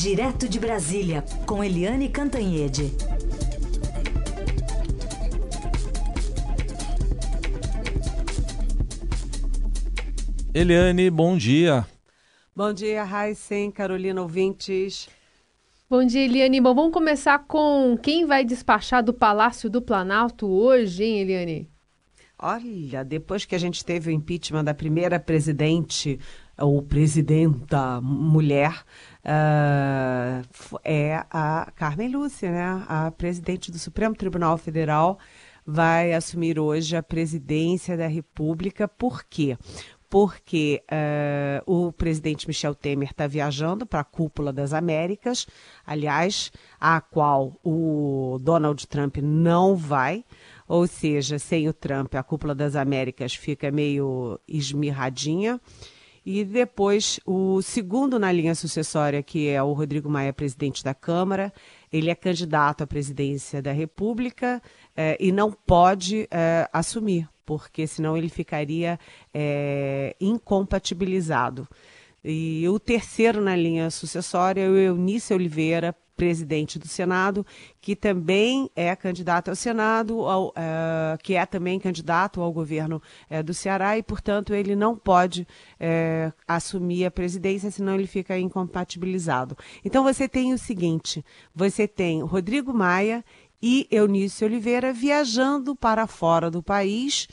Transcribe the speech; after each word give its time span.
Direto 0.00 0.48
de 0.48 0.60
Brasília, 0.60 1.24
com 1.44 1.64
Eliane 1.64 2.08
Cantanhede. 2.08 2.92
Eliane, 10.54 11.10
bom 11.10 11.36
dia. 11.36 11.84
Bom 12.54 12.72
dia, 12.72 13.02
Raíssen, 13.02 13.72
Carolina 13.72 14.22
ouvintes. 14.22 15.08
Bom 15.90 16.04
dia, 16.06 16.24
Eliane. 16.24 16.60
Bom, 16.60 16.76
vamos 16.76 16.92
começar 16.92 17.40
com 17.48 17.98
quem 18.00 18.24
vai 18.24 18.44
despachar 18.44 19.02
do 19.02 19.12
Palácio 19.12 19.68
do 19.68 19.82
Planalto 19.82 20.46
hoje, 20.46 21.02
hein, 21.02 21.22
Eliane? 21.22 21.68
Olha, 22.38 23.04
depois 23.04 23.44
que 23.44 23.56
a 23.56 23.58
gente 23.58 23.84
teve 23.84 24.10
o 24.10 24.14
impeachment 24.14 24.62
da 24.62 24.72
primeira 24.72 25.18
presidente 25.18 26.20
ou 26.58 26.82
presidenta 26.82 28.00
mulher, 28.00 28.84
uh, 29.24 30.46
é 30.84 31.24
a 31.30 31.70
Carmen 31.76 32.08
Lúcia, 32.10 32.50
né? 32.50 32.84
A 32.88 33.10
presidente 33.10 33.70
do 33.70 33.78
Supremo 33.78 34.14
Tribunal 34.14 34.58
Federal 34.58 35.18
vai 35.64 36.14
assumir 36.14 36.58
hoje 36.58 36.96
a 36.96 37.02
presidência 37.02 37.96
da 37.96 38.06
República. 38.06 38.88
Por 38.88 39.24
quê? 39.24 39.56
porque 40.10 40.82
uh, 40.90 41.86
o 41.86 41.92
presidente 41.92 42.48
Michel 42.48 42.74
Temer 42.74 43.10
está 43.10 43.26
viajando 43.26 43.84
para 43.84 44.00
a 44.00 44.04
cúpula 44.04 44.52
das 44.52 44.72
Américas, 44.72 45.46
aliás, 45.86 46.50
a 46.80 47.00
qual 47.00 47.58
o 47.62 48.38
Donald 48.40 48.86
Trump 48.86 49.18
não 49.18 49.76
vai. 49.76 50.24
Ou 50.66 50.86
seja, 50.86 51.38
sem 51.38 51.68
o 51.68 51.72
Trump, 51.72 52.14
a 52.14 52.22
cúpula 52.22 52.54
das 52.54 52.74
Américas 52.76 53.34
fica 53.34 53.70
meio 53.70 54.38
esmirradinha. 54.46 55.60
E 56.30 56.44
depois, 56.44 57.18
o 57.24 57.62
segundo 57.62 58.18
na 58.18 58.30
linha 58.30 58.54
sucessória, 58.54 59.22
que 59.22 59.48
é 59.48 59.62
o 59.62 59.72
Rodrigo 59.72 60.10
Maia, 60.10 60.30
presidente 60.30 60.84
da 60.84 60.92
Câmara, 60.92 61.50
ele 61.90 62.10
é 62.10 62.14
candidato 62.14 62.84
à 62.84 62.86
presidência 62.86 63.62
da 63.62 63.72
República 63.72 64.60
eh, 64.94 65.16
e 65.18 65.32
não 65.32 65.50
pode 65.50 66.28
eh, 66.30 66.68
assumir, 66.70 67.26
porque 67.46 67.86
senão 67.86 68.14
ele 68.14 68.28
ficaria 68.28 69.00
é, 69.32 70.14
incompatibilizado. 70.20 71.66
E 72.22 72.68
o 72.68 72.78
terceiro 72.78 73.40
na 73.40 73.56
linha 73.56 73.90
sucessória 73.90 74.60
é 74.60 74.68
o 74.68 74.76
Eunice 74.76 75.32
Oliveira, 75.32 75.96
presidente 76.18 76.80
do 76.80 76.88
Senado, 76.88 77.46
que 77.80 77.94
também 77.94 78.68
é 78.74 78.94
candidato 78.96 79.50
ao 79.50 79.54
Senado, 79.54 80.22
ao, 80.26 80.48
uh, 80.48 81.16
que 81.22 81.36
é 81.36 81.46
também 81.46 81.78
candidato 81.78 82.40
ao 82.40 82.52
governo 82.52 83.00
uh, 83.30 83.40
do 83.44 83.54
Ceará 83.54 83.96
e, 83.96 84.02
portanto, 84.02 84.52
ele 84.52 84.74
não 84.74 84.96
pode 84.96 85.42
uh, 85.42 86.32
assumir 86.46 87.04
a 87.04 87.10
presidência, 87.10 87.70
senão 87.70 87.94
ele 87.94 88.08
fica 88.08 88.36
incompatibilizado. 88.36 89.56
Então 89.84 90.02
você 90.02 90.28
tem 90.28 90.52
o 90.52 90.58
seguinte: 90.58 91.24
você 91.54 91.86
tem 91.86 92.20
Rodrigo 92.20 92.74
Maia 92.74 93.24
e 93.62 93.86
Eunice 93.88 94.44
Oliveira 94.44 94.92
viajando 94.92 95.76
para 95.76 96.08
fora 96.08 96.50
do 96.50 96.60
país 96.60 97.28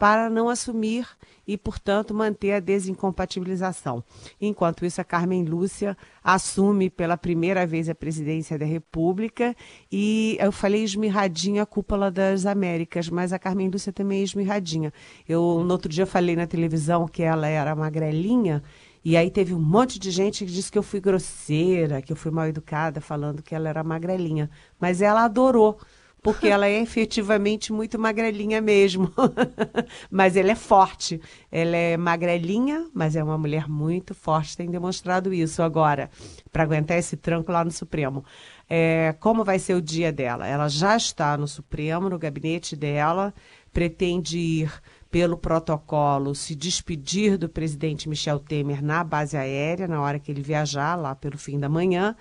para 0.00 0.30
não 0.30 0.48
assumir 0.48 1.06
e, 1.46 1.58
portanto, 1.58 2.14
manter 2.14 2.52
a 2.52 2.58
desincompatibilização. 2.58 4.02
Enquanto 4.40 4.86
isso, 4.86 4.98
a 4.98 5.04
Carmen 5.04 5.44
Lúcia 5.44 5.94
assume 6.24 6.88
pela 6.88 7.18
primeira 7.18 7.66
vez 7.66 7.86
a 7.86 7.94
presidência 7.94 8.58
da 8.58 8.64
República 8.64 9.54
e 9.92 10.38
eu 10.40 10.50
falei 10.50 10.82
esmirradinha 10.82 11.64
a 11.64 11.66
cúpula 11.66 12.10
das 12.10 12.46
Américas, 12.46 13.10
mas 13.10 13.30
a 13.30 13.38
Carmen 13.38 13.68
Lúcia 13.68 13.92
também 13.92 14.20
é 14.20 14.24
esmirradinha. 14.24 14.90
Eu, 15.28 15.62
no 15.62 15.72
outro 15.72 15.90
dia, 15.90 16.06
falei 16.06 16.34
na 16.34 16.46
televisão 16.46 17.06
que 17.06 17.22
ela 17.22 17.46
era 17.46 17.76
magrelinha 17.76 18.62
e 19.04 19.18
aí 19.18 19.30
teve 19.30 19.52
um 19.52 19.60
monte 19.60 19.98
de 19.98 20.10
gente 20.10 20.46
que 20.46 20.50
disse 20.50 20.72
que 20.72 20.78
eu 20.78 20.82
fui 20.82 20.98
grosseira, 21.00 22.00
que 22.00 22.10
eu 22.10 22.16
fui 22.16 22.30
mal 22.30 22.46
educada, 22.46 23.02
falando 23.02 23.42
que 23.42 23.54
ela 23.54 23.68
era 23.68 23.84
magrelinha. 23.84 24.50
Mas 24.78 25.02
ela 25.02 25.24
adorou, 25.24 25.78
porque 26.22 26.48
ela 26.48 26.66
é 26.66 26.80
efetivamente 26.80 27.72
muito 27.72 27.98
magrelinha 27.98 28.60
mesmo. 28.60 29.12
mas 30.10 30.36
ela 30.36 30.50
é 30.50 30.54
forte. 30.54 31.20
Ela 31.50 31.76
é 31.76 31.96
magrelinha, 31.96 32.88
mas 32.94 33.16
é 33.16 33.22
uma 33.22 33.38
mulher 33.38 33.68
muito 33.68 34.14
forte, 34.14 34.56
tem 34.56 34.70
demonstrado 34.70 35.32
isso 35.32 35.62
agora, 35.62 36.10
para 36.52 36.62
aguentar 36.62 36.98
esse 36.98 37.16
tranco 37.16 37.50
lá 37.50 37.64
no 37.64 37.70
Supremo. 37.70 38.24
É, 38.68 39.14
como 39.18 39.44
vai 39.44 39.58
ser 39.58 39.74
o 39.74 39.82
dia 39.82 40.12
dela? 40.12 40.46
Ela 40.46 40.68
já 40.68 40.96
está 40.96 41.36
no 41.36 41.48
Supremo, 41.48 42.08
no 42.08 42.18
gabinete 42.18 42.76
dela, 42.76 43.34
pretende 43.72 44.38
ir 44.38 44.72
pelo 45.10 45.36
protocolo, 45.36 46.34
se 46.36 46.54
despedir 46.54 47.36
do 47.36 47.48
presidente 47.48 48.08
Michel 48.08 48.38
Temer 48.38 48.82
na 48.82 49.02
base 49.02 49.36
aérea, 49.36 49.88
na 49.88 50.00
hora 50.00 50.20
que 50.20 50.30
ele 50.30 50.40
viajar, 50.40 50.94
lá 50.94 51.16
pelo 51.16 51.36
fim 51.36 51.58
da 51.58 51.68
manhã. 51.68 52.14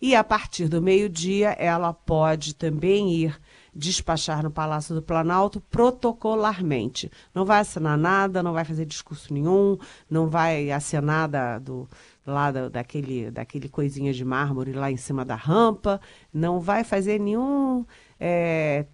E 0.00 0.14
a 0.14 0.22
partir 0.22 0.68
do 0.68 0.80
meio-dia, 0.80 1.50
ela 1.58 1.92
pode 1.92 2.54
também 2.54 3.12
ir 3.12 3.36
despachar 3.76 4.42
no 4.42 4.50
Palácio 4.50 4.94
do 4.94 5.02
Planalto 5.02 5.60
protocolarmente. 5.60 7.10
Não 7.34 7.44
vai 7.44 7.60
assinar 7.60 7.98
nada, 7.98 8.42
não 8.42 8.52
vai 8.52 8.64
fazer 8.64 8.86
discurso 8.86 9.32
nenhum, 9.32 9.78
não 10.10 10.28
vai 10.28 10.70
assinar 10.70 11.28
da, 11.28 11.58
do, 11.58 11.88
lá 12.26 12.50
da, 12.50 12.68
daquele, 12.68 13.30
daquele 13.30 13.68
coisinha 13.68 14.12
de 14.12 14.24
mármore 14.24 14.72
lá 14.72 14.90
em 14.90 14.96
cima 14.96 15.24
da 15.24 15.34
rampa, 15.34 16.00
não 16.32 16.58
vai 16.58 16.82
fazer 16.82 17.20
nenhum 17.20 17.84
é, 18.18 18.86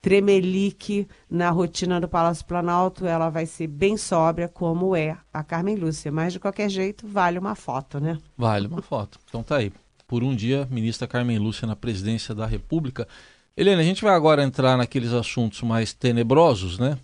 tremelique 0.00 1.08
na 1.28 1.50
rotina 1.50 2.00
do 2.00 2.08
Palácio 2.08 2.46
Planalto, 2.46 3.04
ela 3.04 3.28
vai 3.28 3.46
ser 3.46 3.66
bem 3.66 3.96
sóbria, 3.96 4.48
como 4.48 4.94
é 4.94 5.16
a 5.32 5.42
Carmen 5.42 5.76
Lúcia. 5.76 6.12
Mas, 6.12 6.32
de 6.32 6.40
qualquer 6.40 6.70
jeito, 6.70 7.06
vale 7.06 7.38
uma 7.38 7.54
foto, 7.54 7.98
né? 7.98 8.18
Vale 8.36 8.68
uma 8.68 8.82
foto. 8.82 9.18
Então 9.28 9.42
tá 9.42 9.56
aí. 9.56 9.72
Por 10.06 10.22
um 10.22 10.34
dia, 10.34 10.66
ministra 10.70 11.06
Carmen 11.06 11.38
Lúcia 11.38 11.66
na 11.66 11.76
presidência 11.76 12.34
da 12.34 12.46
República. 12.46 13.06
Helena, 13.58 13.82
a 13.82 13.84
gente 13.84 14.04
vai 14.04 14.14
agora 14.14 14.44
entrar 14.44 14.76
naqueles 14.76 15.12
assuntos 15.12 15.62
mais 15.62 15.92
tenebrosos, 15.92 16.78
né? 16.78 16.96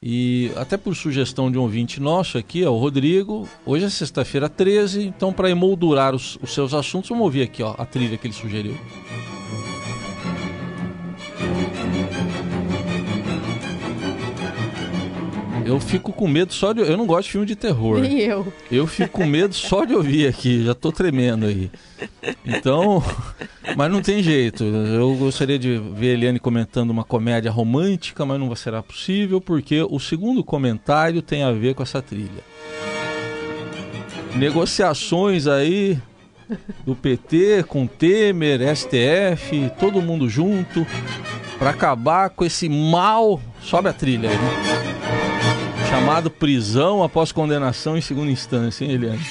E 0.00 0.52
até 0.54 0.76
por 0.76 0.94
sugestão 0.94 1.50
de 1.50 1.58
um 1.58 1.62
ouvinte 1.62 1.98
nosso 1.98 2.38
aqui, 2.38 2.62
é 2.62 2.68
o 2.68 2.76
Rodrigo. 2.76 3.48
Hoje 3.66 3.86
é 3.86 3.90
sexta-feira 3.90 4.48
13, 4.48 5.02
então 5.02 5.32
para 5.32 5.50
emoldurar 5.50 6.14
os, 6.14 6.38
os 6.40 6.54
seus 6.54 6.72
assuntos, 6.74 7.10
vamos 7.10 7.24
ouvir 7.24 7.42
aqui 7.42 7.60
ó, 7.60 7.74
a 7.76 7.84
trilha 7.84 8.16
que 8.16 8.24
ele 8.28 8.34
sugeriu. 8.34 8.78
Eu 15.66 15.80
fico 15.80 16.12
com 16.12 16.28
medo 16.28 16.52
só 16.52 16.72
de. 16.72 16.80
Eu 16.80 16.96
não 16.96 17.06
gosto 17.06 17.24
de 17.24 17.32
filme 17.32 17.46
de 17.46 17.56
terror. 17.56 17.98
Nem 17.98 18.20
eu. 18.20 18.52
Eu 18.70 18.86
fico 18.86 19.18
com 19.18 19.26
medo 19.26 19.52
só 19.52 19.84
de 19.84 19.94
ouvir 19.94 20.28
aqui. 20.28 20.64
Já 20.64 20.74
tô 20.74 20.92
tremendo 20.92 21.46
aí. 21.46 21.70
Então. 22.44 23.02
Mas 23.76 23.90
não 23.90 24.00
tem 24.00 24.22
jeito. 24.22 24.62
Eu 24.62 25.14
gostaria 25.16 25.58
de 25.58 25.76
ver 25.94 26.10
a 26.10 26.12
Eliane 26.12 26.38
comentando 26.38 26.90
uma 26.90 27.02
comédia 27.02 27.50
romântica, 27.50 28.24
mas 28.24 28.38
não 28.38 28.54
será 28.54 28.80
possível, 28.82 29.40
porque 29.40 29.82
o 29.82 29.98
segundo 29.98 30.44
comentário 30.44 31.20
tem 31.20 31.42
a 31.42 31.50
ver 31.50 31.74
com 31.74 31.82
essa 31.82 32.00
trilha. 32.00 32.44
Negociações 34.36 35.48
aí 35.48 35.98
do 36.84 36.94
PT 36.94 37.64
com 37.66 37.86
Temer, 37.86 38.60
STF, 38.76 39.72
todo 39.80 40.00
mundo 40.00 40.28
junto 40.28 40.86
para 41.58 41.70
acabar 41.70 42.30
com 42.30 42.44
esse 42.44 42.68
mal. 42.68 43.40
Sobe 43.60 43.88
a 43.88 43.92
trilha 43.92 44.30
aí. 44.30 44.85
Chamado 45.88 46.30
prisão 46.30 47.02
após 47.02 47.30
condenação 47.30 47.96
em 47.96 48.00
segunda 48.00 48.30
instância, 48.30 48.84
hein, 48.84 48.92
Eliane? 48.92 49.26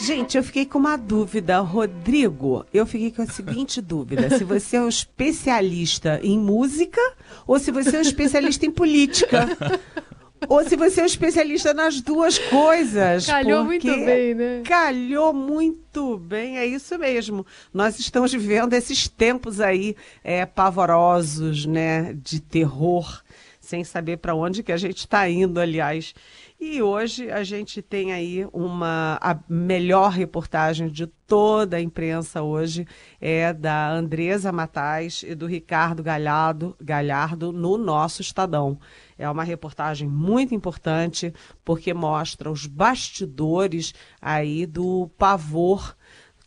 Gente, 0.00 0.36
eu 0.36 0.42
fiquei 0.42 0.66
com 0.66 0.78
uma 0.78 0.96
dúvida, 0.96 1.60
Rodrigo. 1.60 2.66
Eu 2.72 2.84
fiquei 2.84 3.10
com 3.10 3.22
a 3.22 3.26
seguinte 3.26 3.80
dúvida: 3.82 4.36
se 4.36 4.44
você 4.44 4.76
é 4.76 4.80
um 4.80 4.88
especialista 4.88 6.20
em 6.22 6.38
música 6.38 7.00
ou 7.46 7.58
se 7.58 7.70
você 7.70 7.96
é 7.96 7.98
um 7.98 8.02
especialista 8.02 8.66
em 8.66 8.70
política. 8.70 9.48
ou 10.48 10.62
se 10.68 10.76
você 10.76 11.00
é 11.00 11.04
um 11.04 11.06
especialista 11.06 11.72
nas 11.72 12.00
duas 12.00 12.38
coisas. 12.38 13.26
Calhou 13.26 13.64
muito 13.64 13.86
bem, 13.86 14.34
né? 14.34 14.62
Calhou 14.64 15.32
muito 15.32 16.18
bem, 16.18 16.58
é 16.58 16.66
isso 16.66 16.98
mesmo. 16.98 17.46
Nós 17.72 17.98
estamos 17.98 18.32
vivendo 18.32 18.74
esses 18.74 19.08
tempos 19.08 19.60
aí 19.60 19.96
é, 20.22 20.44
pavorosos, 20.44 21.64
né, 21.64 22.14
de 22.22 22.40
terror 22.40 23.22
sem 23.64 23.82
saber 23.82 24.18
para 24.18 24.34
onde 24.34 24.62
que 24.62 24.72
a 24.72 24.76
gente 24.76 24.98
está 24.98 25.28
indo, 25.28 25.58
aliás. 25.58 26.14
E 26.60 26.80
hoje 26.80 27.30
a 27.30 27.42
gente 27.42 27.82
tem 27.82 28.12
aí 28.12 28.46
uma 28.52 29.18
a 29.20 29.38
melhor 29.48 30.10
reportagem 30.12 30.88
de 30.88 31.06
toda 31.26 31.76
a 31.76 31.80
imprensa 31.80 32.42
hoje 32.42 32.86
é 33.20 33.52
da 33.52 33.90
Andresa 33.90 34.52
Matais 34.52 35.24
e 35.26 35.34
do 35.34 35.46
Ricardo 35.46 36.02
Galhardo, 36.02 36.76
Galhardo 36.80 37.52
no 37.52 37.76
nosso 37.76 38.22
Estadão. 38.22 38.78
É 39.18 39.28
uma 39.28 39.44
reportagem 39.44 40.08
muito 40.08 40.54
importante 40.54 41.32
porque 41.64 41.92
mostra 41.92 42.50
os 42.50 42.66
bastidores 42.66 43.92
aí 44.20 44.64
do 44.64 45.10
pavor 45.18 45.96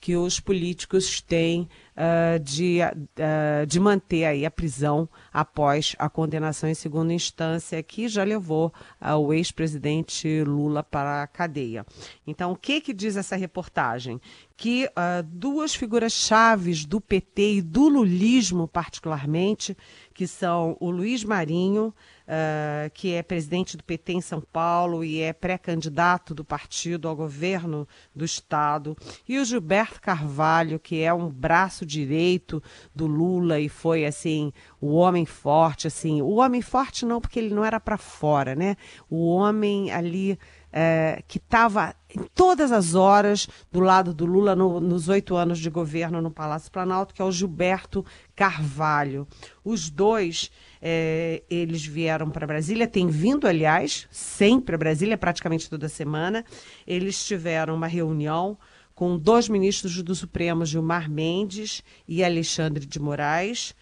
que 0.08 0.16
os 0.16 0.40
políticos 0.40 1.20
têm 1.20 1.68
uh, 1.98 2.40
de, 2.40 2.80
uh, 2.80 3.66
de 3.68 3.78
manter 3.78 4.24
aí 4.24 4.46
a 4.46 4.50
prisão 4.50 5.10
após 5.34 5.98
a 6.00 6.08
condenação 6.08 6.70
em 6.70 6.74
segunda 6.74 7.12
instância, 7.12 7.84
que 7.84 8.08
já 8.08 8.24
levou 8.24 8.72
o 9.20 9.34
ex-presidente 9.34 10.46
Lula 10.46 10.82
para 10.82 11.24
a 11.24 11.28
cadeia. 11.28 11.86
Então, 12.26 12.54
o 12.54 12.56
que, 12.56 12.80
que 12.80 12.94
diz 12.94 13.18
essa 13.18 13.36
reportagem? 13.36 14.22
Que 14.56 14.88
duas 15.26 15.76
figuras 15.76 16.14
chaves 16.14 16.86
do 16.86 17.02
PT 17.02 17.56
e 17.56 17.62
do 17.62 17.90
lulismo, 17.90 18.66
particularmente, 18.66 19.78
que 20.14 20.26
são 20.26 20.78
o 20.80 20.90
Luiz 20.90 21.24
Marinho, 21.26 21.94
uh, 22.28 22.90
que 22.94 23.14
é 23.14 23.24
presidente 23.24 23.78
do 23.78 23.84
PT 23.84 24.14
em 24.14 24.22
São 24.22 24.42
Paulo 24.42 25.04
e 25.04 25.22
é 25.22 25.32
pré-candidato 25.32 26.36
do 26.36 26.44
partido 26.44 27.08
ao 27.08 27.16
governo 27.16 27.88
do 28.14 28.26
Estado, 28.26 28.96
e 29.28 29.40
o 29.40 29.46
Gilberto 29.46 30.02
Carvalho, 30.02 30.80
que 30.80 31.02
é 31.02 31.14
um 31.14 31.30
braço 31.30 31.86
direito 31.86 32.62
do 32.94 33.08
Lula 33.08 33.60
e 33.60 33.70
foi, 33.70 34.06
assim, 34.06 34.52
o 34.82 34.94
homem 34.94 35.26
forte, 35.26 35.88
assim, 35.88 36.22
o 36.22 36.36
homem 36.36 36.62
forte 36.62 37.06
não, 37.06 37.22
porque 37.22 37.40
ele 37.40 37.54
não 37.54 37.64
era 37.64 37.80
para 37.80 37.98
fora, 37.98 38.56
né? 38.56 38.76
O 39.10 39.28
homem 39.30 39.92
ali 39.92 40.38
é, 40.80 41.24
que 41.28 41.40
estava 41.40 41.96
em 42.08 42.22
todas 42.36 42.72
as 42.72 42.94
horas 42.94 43.50
do 43.72 43.80
lado 43.80 44.14
do 44.14 44.28
Lula 44.28 44.56
no, 44.56 44.80
nos 44.80 45.10
oito 45.10 45.36
anos 45.36 45.58
de 45.58 45.72
governo 45.72 46.22
no 46.22 46.30
Palácio 46.30 46.72
Planalto, 46.72 47.16
que 47.16 47.22
é 47.22 47.26
o 47.26 47.32
Gilberto 47.32 48.06
Carvalho. 48.36 49.28
Os 49.66 49.90
dois, 49.90 50.52
é, 50.80 51.42
eles 51.50 51.84
vieram 51.84 52.30
para 52.30 52.46
Brasília, 52.46 52.86
têm 52.86 53.08
vindo, 53.08 53.48
aliás, 53.48 54.08
sempre 54.12 54.76
a 54.76 54.78
Brasília, 54.78 55.18
praticamente 55.18 55.68
toda 55.68 55.90
semana. 55.90 56.46
Eles 56.86 57.26
tiveram 57.26 57.74
uma 57.74 57.88
reunião 57.88 58.56
com 58.94 59.18
dois 59.18 59.50
ministros 59.50 60.04
do 60.04 60.14
Supremo, 60.14 60.64
Gilmar 60.64 61.10
Mendes 61.10 61.84
e 62.08 62.24
Alexandre 62.24 62.86
de 62.86 63.00
Moraes. 63.00 63.74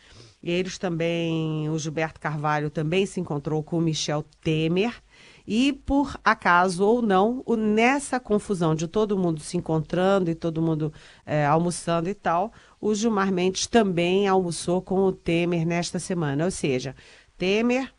Eles 0.41 0.77
também, 0.77 1.69
o 1.69 1.77
Gilberto 1.77 2.21
Carvalho 2.21 2.69
também 2.69 3.06
se 3.06 3.19
encontrou 3.19 3.62
com 3.62 3.80
o 3.80 3.81
Michel 3.81 4.24
Temer 4.41 5.03
e, 5.47 5.74
por 5.74 6.19
acaso 6.24 6.86
ou 6.86 7.01
não, 7.01 7.44
o, 7.45 7.56
nessa 7.56 8.19
confusão 8.19 8.74
de 8.74 8.88
todo 8.88 9.18
mundo 9.18 9.39
se 9.39 9.57
encontrando 9.57 10.30
e 10.30 10.36
todo 10.36 10.62
mundo 10.62 10.92
é, 11.25 11.45
almoçando 11.45 12.09
e 12.09 12.13
tal, 12.13 12.51
o 12.81 12.94
Gilmar 12.95 13.31
Mendes 13.31 13.68
também 13.68 14.27
almoçou 14.27 14.81
com 14.81 15.06
o 15.06 15.12
Temer 15.12 15.65
nesta 15.65 16.00
semana. 16.00 16.45
Ou 16.45 16.51
seja, 16.51 16.95
Temer 17.38 17.94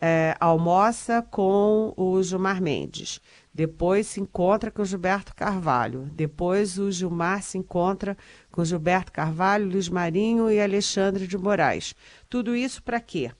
é, 0.00 0.36
almoça 0.38 1.22
com 1.22 1.92
o 1.96 2.22
Gilmar 2.22 2.60
Mendes. 2.60 3.20
Depois 3.52 4.06
se 4.06 4.20
encontra 4.20 4.70
com 4.70 4.82
o 4.82 4.84
Gilberto 4.84 5.34
Carvalho. 5.34 6.10
Depois 6.12 6.78
o 6.78 6.90
Gilmar 6.90 7.42
se 7.42 7.56
encontra 7.56 8.16
com 8.50 8.64
Gilberto 8.64 9.10
Carvalho, 9.10 9.66
Luiz 9.66 9.88
Marinho 9.88 10.50
e 10.50 10.60
Alexandre 10.60 11.26
de 11.26 11.38
Moraes. 11.38 11.94
Tudo 12.28 12.54
isso 12.54 12.82
para 12.82 13.00
quê? 13.00 13.30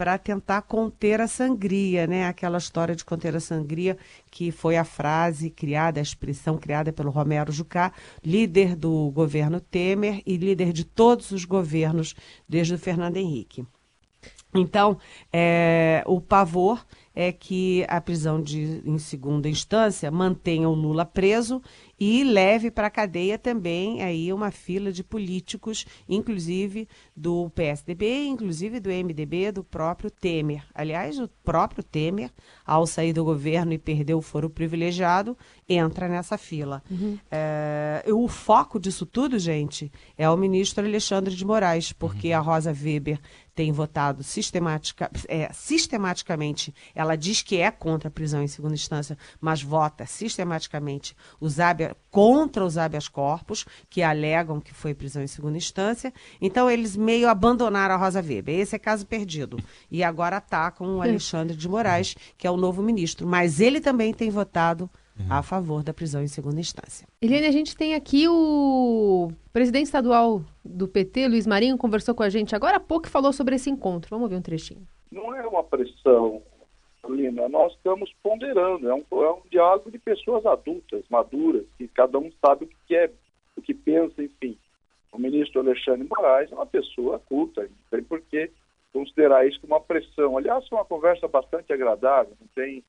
Para 0.00 0.16
tentar 0.16 0.62
conter 0.62 1.20
a 1.20 1.28
sangria, 1.28 2.06
né? 2.06 2.26
Aquela 2.26 2.56
história 2.56 2.96
de 2.96 3.04
conter 3.04 3.36
a 3.36 3.40
sangria 3.40 3.98
que 4.30 4.50
foi 4.50 4.78
a 4.78 4.82
frase 4.82 5.50
criada, 5.50 6.00
a 6.00 6.02
expressão 6.02 6.56
criada 6.56 6.90
pelo 6.90 7.10
Romero 7.10 7.52
Jucá, 7.52 7.92
líder 8.24 8.74
do 8.74 9.10
governo 9.10 9.60
Temer 9.60 10.22
e 10.24 10.38
líder 10.38 10.72
de 10.72 10.84
todos 10.84 11.32
os 11.32 11.44
governos 11.44 12.14
desde 12.48 12.72
o 12.72 12.78
Fernando 12.78 13.18
Henrique. 13.18 13.62
Então, 14.54 14.96
é, 15.30 16.02
o 16.06 16.18
pavor 16.18 16.82
é 17.14 17.30
que 17.30 17.84
a 17.86 18.00
prisão 18.00 18.40
de, 18.40 18.80
em 18.86 18.96
segunda 18.96 19.50
instância 19.50 20.10
mantenha 20.10 20.66
o 20.66 20.74
Lula 20.74 21.04
preso 21.04 21.60
e 22.00 22.24
leve 22.24 22.70
para 22.70 22.86
a 22.86 22.90
cadeia 22.90 23.38
também 23.38 24.02
aí 24.02 24.32
uma 24.32 24.50
fila 24.50 24.90
de 24.90 25.04
políticos, 25.04 25.84
inclusive 26.08 26.88
do 27.14 27.50
PSDB, 27.50 28.26
inclusive 28.26 28.80
do 28.80 28.88
MDB, 28.88 29.52
do 29.52 29.62
próprio 29.62 30.10
Temer. 30.10 30.64
Aliás, 30.74 31.18
o 31.18 31.28
próprio 31.44 31.84
Temer, 31.84 32.30
ao 32.64 32.86
sair 32.86 33.12
do 33.12 33.22
governo 33.22 33.74
e 33.74 33.78
perder 33.78 34.14
o 34.14 34.22
foro 34.22 34.48
privilegiado, 34.48 35.36
entra 35.68 36.08
nessa 36.08 36.38
fila. 36.38 36.82
Uhum. 36.90 37.18
É, 37.30 38.02
o 38.08 38.26
foco 38.28 38.80
disso 38.80 39.04
tudo, 39.04 39.38
gente, 39.38 39.92
é 40.16 40.28
o 40.30 40.36
ministro 40.38 40.82
Alexandre 40.82 41.34
de 41.34 41.44
Moraes, 41.44 41.92
porque 41.92 42.30
uhum. 42.30 42.36
a 42.36 42.40
Rosa 42.40 42.72
Weber 42.72 43.20
tem 43.60 43.72
votado 43.72 44.22
sistematica, 44.22 45.10
é, 45.28 45.52
sistematicamente, 45.52 46.74
ela 46.94 47.14
diz 47.14 47.42
que 47.42 47.58
é 47.58 47.70
contra 47.70 48.08
a 48.08 48.10
prisão 48.10 48.42
em 48.42 48.46
segunda 48.46 48.72
instância, 48.72 49.18
mas 49.38 49.62
vota 49.62 50.06
sistematicamente 50.06 51.14
os 51.38 51.60
habeas, 51.60 51.92
contra 52.10 52.64
os 52.64 52.78
habeas 52.78 53.06
corpus, 53.06 53.66
que 53.90 54.02
alegam 54.02 54.62
que 54.62 54.72
foi 54.72 54.94
prisão 54.94 55.22
em 55.22 55.26
segunda 55.26 55.58
instância. 55.58 56.10
Então, 56.40 56.70
eles 56.70 56.96
meio 56.96 57.28
abandonaram 57.28 57.96
a 57.96 57.98
Rosa 57.98 58.22
Weber. 58.22 58.58
Esse 58.58 58.76
é 58.76 58.78
caso 58.78 59.04
perdido. 59.04 59.58
E 59.90 60.02
agora 60.02 60.38
atacam 60.38 60.96
o 60.96 61.02
Alexandre 61.02 61.54
de 61.54 61.68
Moraes, 61.68 62.16
que 62.38 62.46
é 62.46 62.50
o 62.50 62.56
novo 62.56 62.82
ministro. 62.82 63.26
Mas 63.26 63.60
ele 63.60 63.78
também 63.78 64.14
tem 64.14 64.30
votado 64.30 64.88
a 65.28 65.42
favor 65.42 65.82
da 65.82 65.92
prisão 65.92 66.22
em 66.22 66.28
segunda 66.28 66.60
instância. 66.60 67.06
Eliane, 67.20 67.46
a 67.46 67.52
gente 67.52 67.76
tem 67.76 67.94
aqui 67.94 68.28
o 68.28 69.30
presidente 69.52 69.86
estadual 69.86 70.42
do 70.64 70.88
PT, 70.88 71.28
Luiz 71.28 71.46
Marinho, 71.46 71.76
conversou 71.76 72.14
com 72.14 72.22
a 72.22 72.28
gente 72.28 72.54
agora 72.54 72.76
há 72.76 72.80
pouco 72.80 73.06
e 73.06 73.10
falou 73.10 73.32
sobre 73.32 73.56
esse 73.56 73.68
encontro. 73.70 74.10
Vamos 74.10 74.30
ver 74.30 74.36
um 74.36 74.42
trechinho. 74.42 74.86
Não 75.10 75.34
é 75.34 75.46
uma 75.46 75.64
pressão, 75.64 76.40
Lina, 77.08 77.48
nós 77.48 77.72
estamos 77.72 78.12
ponderando, 78.22 78.88
é 78.88 78.94
um, 78.94 79.04
é 79.10 79.32
um 79.32 79.42
diálogo 79.50 79.90
de 79.90 79.98
pessoas 79.98 80.44
adultas, 80.46 81.04
maduras, 81.08 81.64
que 81.76 81.88
cada 81.88 82.18
um 82.18 82.30
sabe 82.44 82.64
o 82.64 82.68
que 82.68 82.76
quer, 82.86 83.10
o 83.56 83.62
que 83.62 83.74
pensa, 83.74 84.22
enfim. 84.22 84.56
O 85.12 85.18
ministro 85.18 85.60
Alexandre 85.60 86.06
Moraes 86.08 86.52
é 86.52 86.54
uma 86.54 86.66
pessoa 86.66 87.18
culta, 87.18 87.62
não 87.62 87.68
tem 87.90 88.02
por 88.02 88.20
que 88.20 88.50
considerar 88.92 89.46
isso 89.46 89.60
como 89.60 89.74
uma 89.74 89.80
pressão. 89.80 90.36
Aliás, 90.36 90.66
foi 90.68 90.78
uma 90.78 90.84
conversa 90.84 91.26
bastante 91.26 91.72
agradável, 91.72 92.34
não 92.40 92.48
tem 92.54 92.84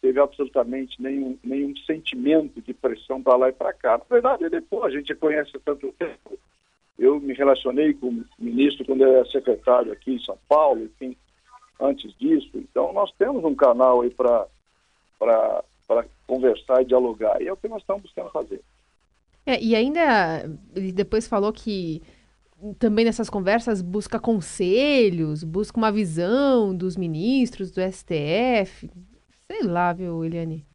teve 0.00 0.20
absolutamente 0.20 1.00
nenhum, 1.00 1.38
nenhum 1.42 1.74
sentimento 1.78 2.60
de 2.60 2.74
pressão 2.74 3.22
para 3.22 3.36
lá 3.36 3.48
e 3.48 3.52
para 3.52 3.72
cá. 3.72 3.98
Na 3.98 4.04
verdade, 4.08 4.48
depois 4.48 4.92
a 4.92 4.96
gente 4.96 5.14
conhece 5.14 5.52
tanto 5.64 5.92
tempo. 5.98 6.38
Eu 6.98 7.18
me 7.20 7.34
relacionei 7.34 7.94
com 7.94 8.08
o 8.08 8.24
ministro 8.38 8.84
quando 8.84 9.02
ele 9.02 9.14
era 9.16 9.26
secretário 9.26 9.92
aqui 9.92 10.14
em 10.14 10.20
São 10.20 10.38
Paulo, 10.48 10.84
enfim, 10.84 11.16
antes 11.80 12.16
disso. 12.18 12.50
Então, 12.54 12.92
nós 12.92 13.12
temos 13.18 13.44
um 13.44 13.54
canal 13.54 14.02
aí 14.02 14.10
para 14.10 14.46
conversar 16.26 16.82
e 16.82 16.86
dialogar. 16.86 17.40
E 17.42 17.48
é 17.48 17.52
o 17.52 17.56
que 17.56 17.68
nós 17.68 17.82
estamos 17.82 18.02
buscando 18.02 18.30
fazer. 18.30 18.60
É, 19.46 19.60
e 19.62 19.74
ainda, 19.74 20.48
ele 20.74 20.92
depois 20.92 21.26
falou 21.26 21.52
que 21.52 22.02
também 22.78 23.04
nessas 23.04 23.28
conversas 23.28 23.82
busca 23.82 24.18
conselhos, 24.18 25.44
busca 25.44 25.76
uma 25.76 25.92
visão 25.92 26.74
dos 26.74 26.96
ministros, 26.96 27.70
do 27.70 27.80
STF. 27.80 28.88
Sei 29.54 29.62
lá, 29.62 29.92
viu, 29.92 30.24
Eliane? 30.24 30.66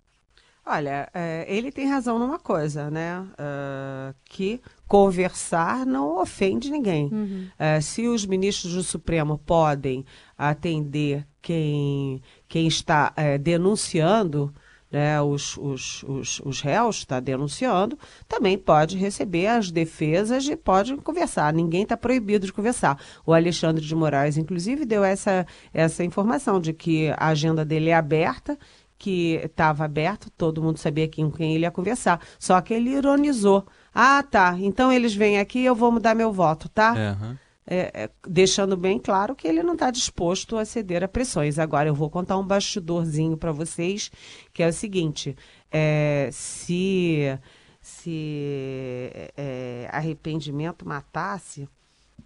Olha, 0.65 1.09
é, 1.13 1.45
ele 1.49 1.69
tem 1.69 1.85
razão 1.85 2.17
numa 2.17 2.39
coisa, 2.39 2.89
né? 2.89 3.19
Uh, 3.19 4.15
que 4.23 4.61
conversar 4.87 5.85
não 5.85 6.21
ofende 6.21 6.71
ninguém. 6.71 7.09
Uhum. 7.11 7.49
Uh, 7.59 7.81
se 7.81 8.07
os 8.07 8.25
ministros 8.25 8.73
do 8.75 8.81
Supremo 8.81 9.37
podem 9.37 10.05
atender 10.37 11.27
quem, 11.41 12.21
quem 12.47 12.67
está 12.67 13.13
uh, 13.17 13.37
denunciando, 13.37 14.53
né, 14.91 15.21
os, 15.21 15.55
os, 15.57 16.03
os, 16.03 16.41
os 16.43 16.61
réus, 16.61 16.97
está 16.97 17.19
denunciando, 17.19 17.97
também 18.27 18.57
pode 18.57 18.97
receber 18.97 19.47
as 19.47 19.71
defesas 19.71 20.47
e 20.47 20.55
pode 20.55 20.95
conversar. 20.97 21.53
Ninguém 21.53 21.83
está 21.83 21.95
proibido 21.95 22.45
de 22.45 22.53
conversar. 22.53 22.99
O 23.25 23.33
Alexandre 23.33 23.83
de 23.83 23.95
Moraes, 23.95 24.37
inclusive, 24.37 24.85
deu 24.85 25.03
essa, 25.03 25.45
essa 25.73 26.03
informação 26.03 26.59
de 26.59 26.73
que 26.73 27.09
a 27.17 27.27
agenda 27.27 27.63
dele 27.63 27.89
é 27.89 27.95
aberta 27.95 28.57
que 28.99 29.39
estava 29.45 29.85
aberto, 29.85 30.29
todo 30.37 30.61
mundo 30.61 30.77
sabia 30.77 31.09
com 31.09 31.31
quem 31.31 31.55
ele 31.55 31.63
ia 31.63 31.71
conversar. 31.71 32.19
Só 32.37 32.59
que 32.59 32.73
ele 32.73 32.89
ironizou. 32.89 33.65
Ah, 33.95 34.21
tá. 34.21 34.57
Então 34.59 34.91
eles 34.91 35.15
vêm 35.15 35.39
aqui, 35.39 35.63
eu 35.63 35.73
vou 35.73 35.89
mudar 35.89 36.13
meu 36.13 36.33
voto, 36.33 36.67
tá? 36.67 36.93
Uhum. 36.93 37.37
É, 37.71 37.91
é, 37.93 38.09
deixando 38.27 38.75
bem 38.75 38.97
claro 38.97 39.35
que 39.35 39.47
ele 39.47 39.61
não 39.61 39.73
está 39.73 39.91
disposto 39.91 40.57
a 40.57 40.65
ceder 40.65 41.03
a 41.03 41.07
pressões. 41.07 41.59
Agora 41.59 41.87
eu 41.87 41.93
vou 41.93 42.09
contar 42.09 42.35
um 42.37 42.45
bastidorzinho 42.45 43.37
para 43.37 43.51
vocês, 43.51 44.11
que 44.51 44.63
é 44.63 44.67
o 44.67 44.73
seguinte: 44.73 45.37
é, 45.71 46.29
se 46.31 47.37
se 47.79 49.11
é, 49.37 49.87
arrependimento 49.91 50.87
matasse, 50.87 51.69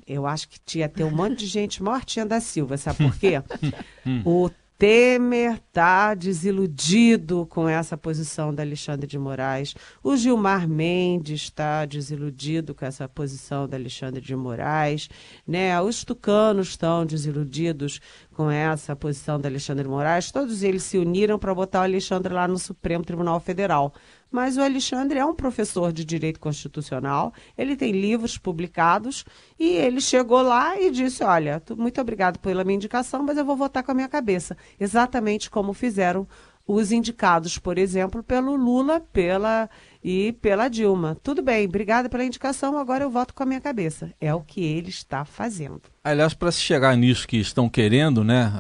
eu 0.07 0.25
acho 0.25 0.47
que 0.49 0.79
ia 0.79 0.89
ter 0.89 1.03
um 1.03 1.11
monte 1.11 1.39
de 1.39 1.45
gente 1.45 1.83
mortinha 1.83 2.25
da 2.25 2.39
Silva, 2.39 2.77
sabe 2.77 2.99
por 2.99 3.17
quê? 3.17 3.33
o 4.25 4.49
Temer 4.83 5.61
está 5.65 6.13
desiludido 6.13 7.45
com 7.45 7.69
essa 7.69 7.97
posição 7.97 8.53
da 8.53 8.63
Alexandre 8.63 9.07
de 9.07 9.17
Moraes. 9.17 9.73
O 10.03 10.13
Gilmar 10.17 10.67
Mendes 10.67 11.43
está 11.43 11.85
desiludido 11.85 12.75
com 12.75 12.83
essa 12.83 13.07
posição 13.07 13.65
da 13.65 13.77
Alexandre 13.77 14.19
de 14.19 14.35
Moraes. 14.35 15.07
Né? 15.47 15.79
Os 15.79 16.03
tucanos 16.03 16.67
estão 16.67 17.05
desiludidos 17.05 18.01
com 18.33 18.51
essa 18.51 18.93
posição 18.93 19.39
da 19.39 19.47
Alexandre 19.47 19.83
de 19.83 19.89
Moraes. 19.89 20.33
Todos 20.33 20.63
eles 20.63 20.83
se 20.83 20.97
uniram 20.97 21.39
para 21.39 21.55
botar 21.55 21.79
o 21.79 21.83
Alexandre 21.83 22.33
lá 22.33 22.45
no 22.45 22.59
Supremo 22.59 23.05
Tribunal 23.05 23.39
Federal 23.39 23.93
mas 24.33 24.57
o 24.57 24.61
Alexandre 24.63 25.19
é 25.19 25.25
um 25.25 25.35
professor 25.35 25.93
de 25.93 26.03
direito 26.03 26.39
constitucional, 26.39 27.31
ele 27.55 27.75
tem 27.75 27.91
livros 27.91 28.35
publicados 28.35 29.23
e 29.59 29.69
ele 29.69 30.01
chegou 30.01 30.41
lá 30.41 30.75
e 30.81 30.89
disse: 30.89 31.23
Olha, 31.23 31.61
muito 31.77 32.01
obrigado 32.01 32.39
pela 32.39 32.63
minha 32.63 32.77
indicação, 32.77 33.21
mas 33.21 33.37
eu 33.37 33.45
vou 33.45 33.55
votar 33.55 33.83
com 33.83 33.91
a 33.91 33.93
minha 33.93 34.09
cabeça. 34.09 34.57
Exatamente 34.79 35.51
como 35.51 35.71
fizeram 35.71 36.27
os 36.65 36.91
indicados, 36.91 37.59
por 37.59 37.77
exemplo, 37.77 38.23
pelo 38.23 38.55
Lula 38.55 38.99
pela 38.99 39.69
e 40.03 40.31
pela 40.41 40.67
Dilma. 40.67 41.15
Tudo 41.21 41.43
bem, 41.43 41.67
obrigada 41.67 42.09
pela 42.09 42.25
indicação, 42.25 42.75
agora 42.77 43.03
eu 43.03 43.11
voto 43.11 43.35
com 43.35 43.43
a 43.43 43.45
minha 43.45 43.61
cabeça. 43.61 44.11
É 44.19 44.33
o 44.33 44.41
que 44.41 44.63
ele 44.63 44.89
está 44.89 45.25
fazendo. 45.25 45.81
Aliás, 46.03 46.33
para 46.33 46.51
se 46.51 46.61
chegar 46.61 46.97
nisso 46.97 47.27
que 47.27 47.37
estão 47.37 47.69
querendo, 47.69 48.23
né, 48.23 48.51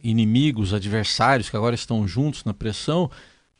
inimigos, 0.00 0.72
adversários 0.72 1.50
que 1.50 1.56
agora 1.56 1.74
estão 1.74 2.06
juntos 2.06 2.44
na 2.44 2.54
pressão, 2.54 3.10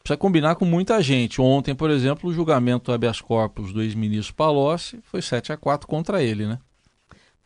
precisa 0.09 0.17
combinar 0.17 0.55
com 0.55 0.65
muita 0.65 1.03
gente. 1.03 1.41
Ontem, 1.41 1.75
por 1.75 1.91
exemplo, 1.91 2.31
o 2.31 2.33
julgamento 2.33 2.93
habeas 2.93 3.21
corpus 3.21 3.73
do 3.73 3.83
ex-ministro 3.83 4.35
Palocci 4.35 5.01
foi 5.03 5.21
7 5.21 5.53
a 5.53 5.57
4 5.57 5.87
contra 5.87 6.23
ele, 6.23 6.47
né? 6.47 6.59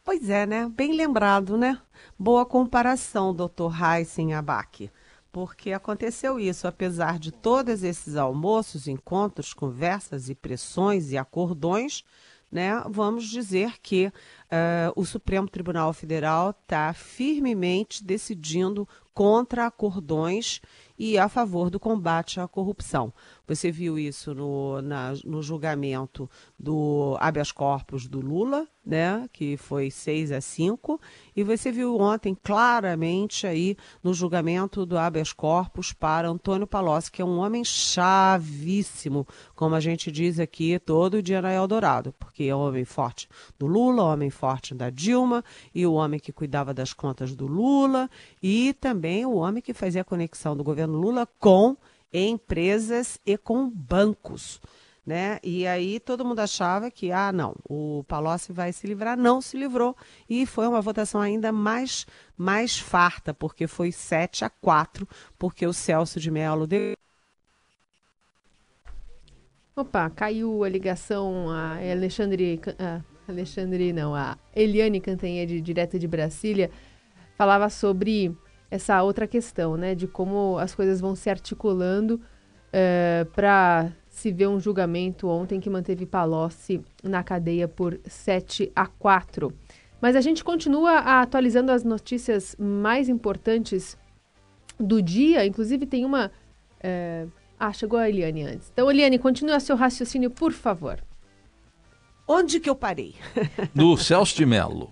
Pois 0.04 0.28
é, 0.30 0.46
né? 0.46 0.70
Bem 0.72 0.92
lembrado, 0.92 1.56
né? 1.56 1.78
Boa 2.18 2.46
comparação, 2.46 3.34
doutor 3.34 3.74
Heisen 3.80 4.34
Abac 4.34 4.90
porque 5.32 5.72
aconteceu 5.72 6.38
isso, 6.38 6.68
apesar 6.68 7.18
de 7.18 7.32
todos 7.32 7.82
esses 7.82 8.16
almoços, 8.16 8.86
encontros, 8.86 9.54
conversas 9.54 10.28
e 10.28 10.34
pressões 10.34 11.10
e 11.10 11.16
acordões, 11.16 12.04
né, 12.50 12.84
vamos 12.90 13.24
dizer 13.30 13.80
que 13.82 14.12
uh, 14.52 14.92
o 14.94 15.04
Supremo 15.04 15.48
Tribunal 15.48 15.92
Federal 15.92 16.50
está 16.50 16.92
firmemente 16.92 18.04
decidindo 18.04 18.86
contra 19.14 19.66
acordões 19.66 20.60
e 20.98 21.18
a 21.18 21.28
favor 21.28 21.68
do 21.68 21.80
combate 21.80 22.38
à 22.38 22.46
corrupção. 22.46 23.12
Você 23.46 23.70
viu 23.70 23.98
isso 23.98 24.34
no, 24.34 24.80
na, 24.80 25.12
no 25.24 25.42
julgamento 25.42 26.30
do 26.58 27.16
habeas 27.18 27.50
corpus 27.50 28.06
do 28.06 28.20
Lula, 28.20 28.68
né, 28.84 29.28
que 29.32 29.56
foi 29.56 29.90
6 29.90 30.32
a 30.32 30.40
5, 30.40 31.00
e 31.34 31.42
você 31.42 31.72
viu 31.72 31.98
ontem 31.98 32.36
claramente 32.40 33.46
aí 33.46 33.76
no 34.02 34.14
julgamento 34.14 34.86
do 34.86 34.96
habeas 34.96 35.32
corpus 35.32 35.92
para 35.92 36.28
Antônio 36.28 36.66
Palocci, 36.66 37.10
que 37.10 37.20
é 37.20 37.24
um 37.24 37.38
homem 37.38 37.64
chavíssimo, 37.64 39.26
como 39.54 39.74
a 39.74 39.80
gente 39.80 40.10
diz 40.10 40.38
aqui 40.38 40.78
todo 40.78 41.22
dia 41.22 41.42
na 41.42 41.52
Eldorado, 41.52 42.14
porque 42.18 42.44
é 42.44 42.54
homem 42.54 42.84
forte 42.84 43.28
do 43.58 43.66
Lula, 43.66 44.04
homem 44.04 44.30
forte 44.30 44.41
da 44.74 44.90
Dilma, 44.90 45.44
e 45.74 45.86
o 45.86 45.92
homem 45.92 46.18
que 46.18 46.32
cuidava 46.32 46.74
das 46.74 46.92
contas 46.92 47.34
do 47.34 47.46
Lula, 47.46 48.10
e 48.42 48.74
também 48.74 49.24
o 49.24 49.34
homem 49.34 49.62
que 49.62 49.72
fazia 49.72 50.02
a 50.02 50.04
conexão 50.04 50.56
do 50.56 50.64
governo 50.64 50.98
Lula 50.98 51.28
com 51.38 51.76
empresas 52.12 53.20
e 53.24 53.38
com 53.38 53.70
bancos. 53.70 54.60
Né? 55.04 55.40
E 55.42 55.66
aí 55.66 55.98
todo 55.98 56.24
mundo 56.24 56.38
achava 56.40 56.90
que, 56.90 57.10
ah, 57.10 57.32
não, 57.32 57.56
o 57.68 58.04
Palocci 58.06 58.52
vai 58.52 58.72
se 58.72 58.86
livrar, 58.86 59.16
não 59.16 59.40
se 59.40 59.56
livrou. 59.56 59.96
E 60.28 60.46
foi 60.46 60.66
uma 60.66 60.80
votação 60.80 61.20
ainda 61.20 61.50
mais, 61.50 62.06
mais 62.36 62.78
farta, 62.78 63.34
porque 63.34 63.66
foi 63.66 63.90
7 63.90 64.44
a 64.44 64.50
4, 64.50 65.08
porque 65.38 65.66
o 65.66 65.72
Celso 65.72 66.20
de 66.20 66.30
Mello 66.30 66.68
deu. 66.68 66.96
Opa, 69.74 70.10
caiu 70.10 70.62
a 70.62 70.68
ligação 70.68 71.50
a 71.50 71.78
Alexandre, 71.78 72.60
Alexandre 73.28 73.92
não, 73.92 74.14
a 74.14 74.36
Eliane 74.54 75.00
Cantanhede, 75.00 75.60
direto 75.60 75.98
de 75.98 76.08
Brasília, 76.08 76.70
falava 77.36 77.68
sobre 77.68 78.36
essa 78.70 79.02
outra 79.02 79.26
questão, 79.26 79.76
né, 79.76 79.94
de 79.94 80.06
como 80.06 80.58
as 80.58 80.74
coisas 80.74 81.00
vão 81.00 81.14
se 81.14 81.28
articulando 81.28 82.20
é, 82.72 83.26
para 83.34 83.92
se 84.08 84.32
ver 84.32 84.48
um 84.48 84.58
julgamento 84.58 85.28
ontem 85.28 85.60
que 85.60 85.68
manteve 85.68 86.06
Palocci 86.06 86.80
na 87.02 87.22
cadeia 87.22 87.68
por 87.68 88.00
7 88.04 88.72
a 88.74 88.86
4. 88.86 89.52
Mas 90.00 90.16
a 90.16 90.20
gente 90.20 90.42
continua 90.42 90.98
atualizando 90.98 91.70
as 91.70 91.84
notícias 91.84 92.56
mais 92.58 93.08
importantes 93.08 93.96
do 94.78 95.00
dia, 95.00 95.46
inclusive 95.46 95.86
tem 95.86 96.04
uma. 96.04 96.30
É... 96.80 97.26
Ah, 97.58 97.72
chegou 97.72 97.98
a 97.98 98.08
Eliane 98.08 98.42
antes. 98.42 98.70
Então, 98.72 98.90
Eliane, 98.90 99.18
continue 99.18 99.58
seu 99.60 99.76
raciocínio, 99.76 100.30
por 100.30 100.50
favor. 100.50 100.98
Onde 102.34 102.58
que 102.60 102.70
eu 102.70 102.74
parei? 102.74 103.14
Do 103.74 103.94
Celso 103.98 104.34
de 104.34 104.46
Mello. 104.46 104.90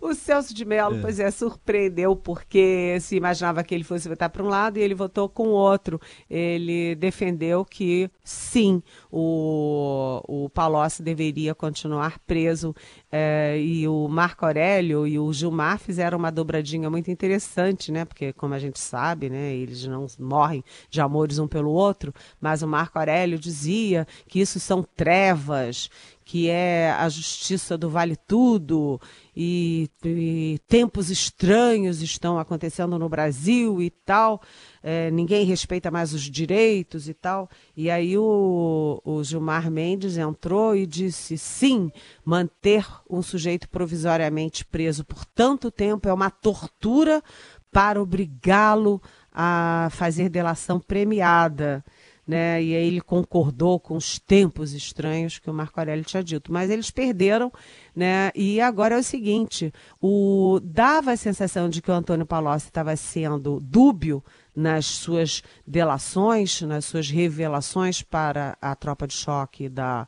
O 0.00 0.14
Celso 0.14 0.54
de 0.54 0.64
Mello, 0.64 0.96
é. 0.96 1.00
pois 1.00 1.20
é, 1.20 1.30
surpreendeu 1.30 2.16
porque 2.16 2.98
se 3.00 3.16
imaginava 3.16 3.62
que 3.62 3.74
ele 3.74 3.84
fosse 3.84 4.08
votar 4.08 4.30
para 4.30 4.42
um 4.42 4.48
lado 4.48 4.78
e 4.78 4.82
ele 4.82 4.94
votou 4.94 5.28
com 5.28 5.48
o 5.48 5.52
outro. 5.52 6.00
Ele 6.28 6.94
defendeu 6.94 7.64
que 7.64 8.10
sim, 8.22 8.82
o, 9.10 10.20
o 10.26 10.48
Palocci 10.50 11.02
deveria 11.02 11.54
continuar 11.54 12.18
preso 12.20 12.74
é, 13.10 13.58
e 13.60 13.86
o 13.86 14.08
Marco 14.08 14.44
Aurélio 14.44 15.06
e 15.06 15.18
o 15.18 15.32
Gilmar 15.32 15.78
fizeram 15.78 16.18
uma 16.18 16.32
dobradinha 16.32 16.90
muito 16.90 17.10
interessante, 17.10 17.92
né? 17.92 18.04
Porque, 18.04 18.32
como 18.32 18.54
a 18.54 18.58
gente 18.58 18.80
sabe, 18.80 19.30
né, 19.30 19.54
eles 19.54 19.84
não 19.86 20.06
morrem 20.18 20.64
de 20.90 21.00
amores 21.00 21.38
um 21.38 21.46
pelo 21.46 21.70
outro, 21.70 22.12
mas 22.40 22.62
o 22.62 22.68
Marco 22.68 22.98
Aurélio 22.98 23.38
dizia 23.38 24.06
que 24.26 24.40
isso 24.40 24.58
são 24.58 24.82
trevas, 24.82 25.88
que 26.24 26.48
é 26.48 26.90
a 26.92 27.08
justiça 27.08 27.76
do 27.76 27.90
vale 27.90 28.16
tudo 28.16 28.98
e, 29.36 29.90
e 30.04 30.58
tempos 30.66 31.10
estranhos 31.10 32.00
estão 32.00 32.38
acontecendo 32.38 32.98
no 32.98 33.08
Brasil 33.08 33.82
e 33.82 33.90
tal, 33.90 34.40
é, 34.82 35.10
ninguém 35.10 35.44
respeita 35.44 35.90
mais 35.90 36.14
os 36.14 36.22
direitos 36.22 37.08
e 37.08 37.14
tal. 37.14 37.48
E 37.76 37.90
aí 37.90 38.16
o, 38.16 39.02
o 39.04 39.22
Gilmar 39.22 39.70
Mendes 39.70 40.16
entrou 40.16 40.74
e 40.74 40.86
disse: 40.86 41.36
sim, 41.36 41.92
manter 42.24 42.86
um 43.08 43.20
sujeito 43.20 43.68
provisoriamente 43.68 44.64
preso 44.64 45.04
por 45.04 45.24
tanto 45.26 45.70
tempo 45.70 46.08
é 46.08 46.12
uma 46.12 46.30
tortura 46.30 47.22
para 47.70 48.00
obrigá-lo 48.00 49.02
a 49.32 49.88
fazer 49.90 50.28
delação 50.28 50.78
premiada 50.78 51.84
né? 52.26 52.62
E 52.62 52.74
aí 52.74 52.86
ele 52.86 53.00
concordou 53.00 53.78
com 53.78 53.96
os 53.96 54.18
tempos 54.18 54.72
estranhos 54.72 55.38
que 55.38 55.50
o 55.50 55.54
Marco 55.54 55.78
Aurélio 55.78 56.04
tinha 56.04 56.22
dito. 56.22 56.52
Mas 56.52 56.70
eles 56.70 56.90
perderam, 56.90 57.52
né? 57.94 58.30
E 58.34 58.60
agora 58.60 58.94
é 58.94 58.98
o 58.98 59.02
seguinte: 59.02 59.72
o 60.00 60.58
dava 60.62 61.12
a 61.12 61.16
sensação 61.16 61.68
de 61.68 61.82
que 61.82 61.90
o 61.90 61.94
Antônio 61.94 62.26
Palocci 62.26 62.66
estava 62.66 62.96
sendo 62.96 63.60
dúbio 63.60 64.22
nas 64.54 64.86
suas 64.86 65.42
delações, 65.66 66.62
nas 66.62 66.84
suas 66.84 67.10
revelações 67.10 68.02
para 68.02 68.56
a 68.60 68.74
tropa 68.74 69.06
de 69.06 69.14
choque 69.14 69.68
da 69.68 70.06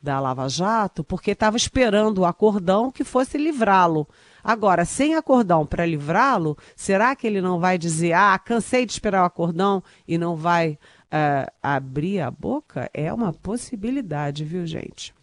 da 0.00 0.20
Lava 0.20 0.48
Jato, 0.48 1.02
porque 1.02 1.32
estava 1.32 1.56
esperando 1.56 2.18
o 2.18 2.24
acordão 2.24 2.90
que 2.90 3.02
fosse 3.02 3.36
livrá-lo. 3.36 4.08
Agora, 4.42 4.84
sem 4.84 5.16
acordão 5.16 5.66
para 5.66 5.84
livrá-lo, 5.84 6.56
será 6.76 7.14
que 7.16 7.26
ele 7.26 7.40
não 7.40 7.58
vai 7.58 7.76
dizer, 7.76 8.12
ah, 8.12 8.38
cansei 8.38 8.86
de 8.86 8.92
esperar 8.92 9.22
o 9.22 9.26
acordão 9.26 9.82
e 10.06 10.16
não 10.16 10.36
vai 10.36 10.78
uh, 11.12 11.50
abrir 11.62 12.20
a 12.20 12.30
boca 12.30 12.90
é 12.92 13.12
uma 13.12 13.32
possibilidade, 13.32 14.44
viu, 14.44 14.66
gente? 14.66 15.14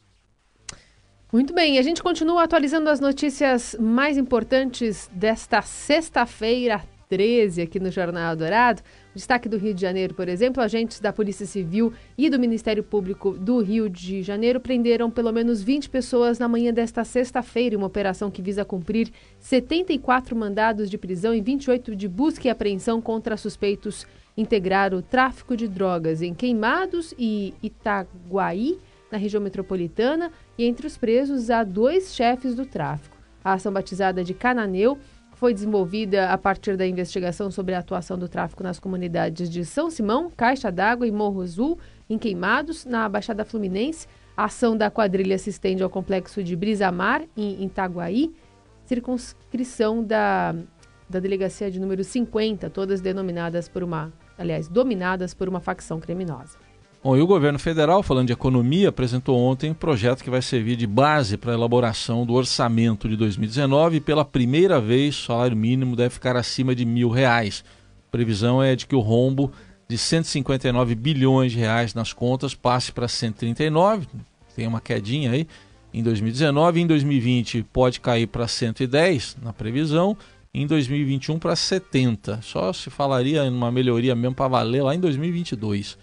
Muito 1.32 1.54
bem, 1.54 1.77
a 1.77 1.82
gente 1.82 2.01
continua 2.01 2.44
atualizando 2.44 2.89
as 2.89 3.00
notícias 3.00 3.75
mais 3.80 4.18
importantes 4.18 5.10
desta 5.13 5.62
sexta-feira, 5.62 6.82
13, 7.10 7.62
aqui 7.62 7.80
no 7.80 7.92
Jornal 7.92 8.36
Dourado. 8.36 8.82
Destaque 9.13 9.48
do 9.48 9.58
Rio 9.58 9.74
de 9.74 9.82
Janeiro, 9.82 10.13
por 10.13 10.27
exemplo, 10.27 10.62
agentes 10.62 11.00
da 11.00 11.13
Polícia 11.13 11.46
Civil 11.46 11.94
e 12.18 12.30
do 12.30 12.39
Ministério 12.39 12.84
Público 12.84 13.32
do 13.32 13.60
Rio 13.60 13.89
de 13.89 14.22
Janeiro 14.22 14.60
prenderam 14.60 15.10
pelo 15.10 15.32
menos 15.32 15.62
20 15.62 15.89
pessoas 15.89 16.39
na 16.39 16.48
manhã 16.48 16.74
desta 16.74 17.04
sexta-feira, 17.04 17.77
uma 17.77 17.88
operação 17.88 18.32
que 18.32 18.42
visa 18.42 18.65
cumprir 18.65 19.12
74 19.39 20.36
mandados 20.36 20.89
de 20.89 20.98
prisão 20.98 21.34
e 21.34 21.42
28 21.42 21.96
de 21.96 22.08
busca 22.08 22.48
e 22.48 22.51
apreensão 22.51 23.01
contra 23.01 23.38
suspeitos 23.38 24.06
integrar 24.38 24.94
o 24.94 25.01
tráfico 25.01 25.56
de 25.56 25.68
drogas 25.68 26.22
em 26.22 26.34
Queimados 26.34 27.13
e 27.18 27.54
Itaguaí, 27.63 28.80
na 29.12 29.18
região 29.18 29.42
metropolitana, 29.42 30.32
e 30.58 30.65
entre 30.65 30.88
os 30.88 30.98
presos 30.98 31.50
há 31.50 31.63
dois 31.63 32.13
chefes 32.13 32.56
do 32.56 32.65
tráfico. 32.65 33.15
A 33.44 33.54
ação 33.54 33.72
batizada 33.72 34.24
de 34.24 34.34
Cananeu 34.34 34.98
foi 35.36 35.54
desenvolvida 35.54 36.30
a 36.30 36.38
partir 36.38 36.77
da 36.77 36.88
investigação 36.88 37.51
sobre 37.51 37.75
a 37.75 37.80
atuação 37.80 38.18
do 38.18 38.27
tráfico 38.27 38.63
nas 38.63 38.80
comunidades 38.80 39.50
de 39.50 39.63
São 39.65 39.89
Simão, 39.89 40.32
Caixa 40.36 40.72
d'Água 40.72 41.06
e 41.06 41.12
Morro 41.12 41.42
Azul, 41.42 41.77
em 42.10 42.18
Queimados, 42.18 42.86
na 42.86 43.08
Baixada 43.08 43.46
Fluminense. 43.46 44.08
A 44.36 44.46
ação 44.46 44.75
da 44.75 44.89
quadrilha 44.89 45.38
se 45.38 45.50
estende 45.50 45.84
ao 45.84 45.89
complexo 45.89 46.44
de 46.44 46.56
Brisamar, 46.56 47.24
em 47.38 47.63
Itaguaí, 47.63 48.34
circunscrição 48.86 50.04
da, 50.04 50.56
da 51.10 51.20
delegacia 51.20 51.70
de 51.70 51.80
número 51.80 52.04
50, 52.04 52.70
todas 52.70 53.01
denominadas 53.01 53.68
por 53.68 53.84
uma 53.84 54.12
aliás, 54.38 54.68
dominadas 54.68 55.34
por 55.34 55.48
uma 55.48 55.60
facção 55.60 56.00
criminosa. 56.00 56.58
Bom, 57.04 57.15
e 57.15 57.22
o 57.22 57.27
governo 57.27 57.60
federal, 57.60 58.01
falando 58.01 58.27
de 58.27 58.34
economia, 58.34 58.89
apresentou 58.89 59.38
ontem 59.38 59.70
um 59.70 59.75
projeto 59.75 60.24
que 60.24 60.30
vai 60.30 60.42
servir 60.42 60.75
de 60.75 60.88
base 60.88 61.38
para 61.38 61.51
a 61.51 61.54
elaboração 61.54 62.25
do 62.25 62.34
orçamento 62.34 63.08
de 63.08 63.15
2019 63.15 63.98
e 63.98 64.01
pela 64.01 64.25
primeira 64.25 64.82
vez 64.82 65.15
o 65.15 65.25
salário 65.25 65.56
mínimo 65.56 65.96
deve 65.96 66.15
ficar 66.15 66.36
acima 66.36 66.74
de 66.74 66.84
mil 66.84 67.10
reais. 67.10 67.63
A 68.08 68.12
previsão 68.12 68.62
é 68.62 68.75
de 68.75 68.88
que 68.88 68.96
o 68.96 69.01
rombo 69.01 69.51
de 69.88 70.00
159 70.00 70.96
bilhões 70.96 71.51
de 71.51 71.60
reais 71.60 71.94
nas 71.94 72.12
contas 72.12 72.56
passe 72.56 72.92
para 72.92 73.08
139, 73.08 74.08
tem 74.56 74.65
uma 74.65 74.82
quedinha 74.82 75.30
aí 75.30 75.48
em 75.94 76.04
2019, 76.04 76.82
em 76.82 76.88
2020 76.88 77.63
pode 77.72 78.01
cair 78.01 78.27
para 78.27 78.48
110 78.48 79.38
na 79.42 79.54
previsão, 79.54 80.18
em 80.62 80.65
2021 80.65 81.38
para 81.38 81.55
70. 81.55 82.39
Só 82.41 82.71
se 82.71 82.89
falaria 82.89 83.43
em 83.43 83.50
uma 83.50 83.71
melhoria 83.71 84.15
mesmo 84.15 84.35
para 84.35 84.47
valer 84.47 84.81
lá 84.81 84.95
em 84.95 85.00
2022. 85.00 85.97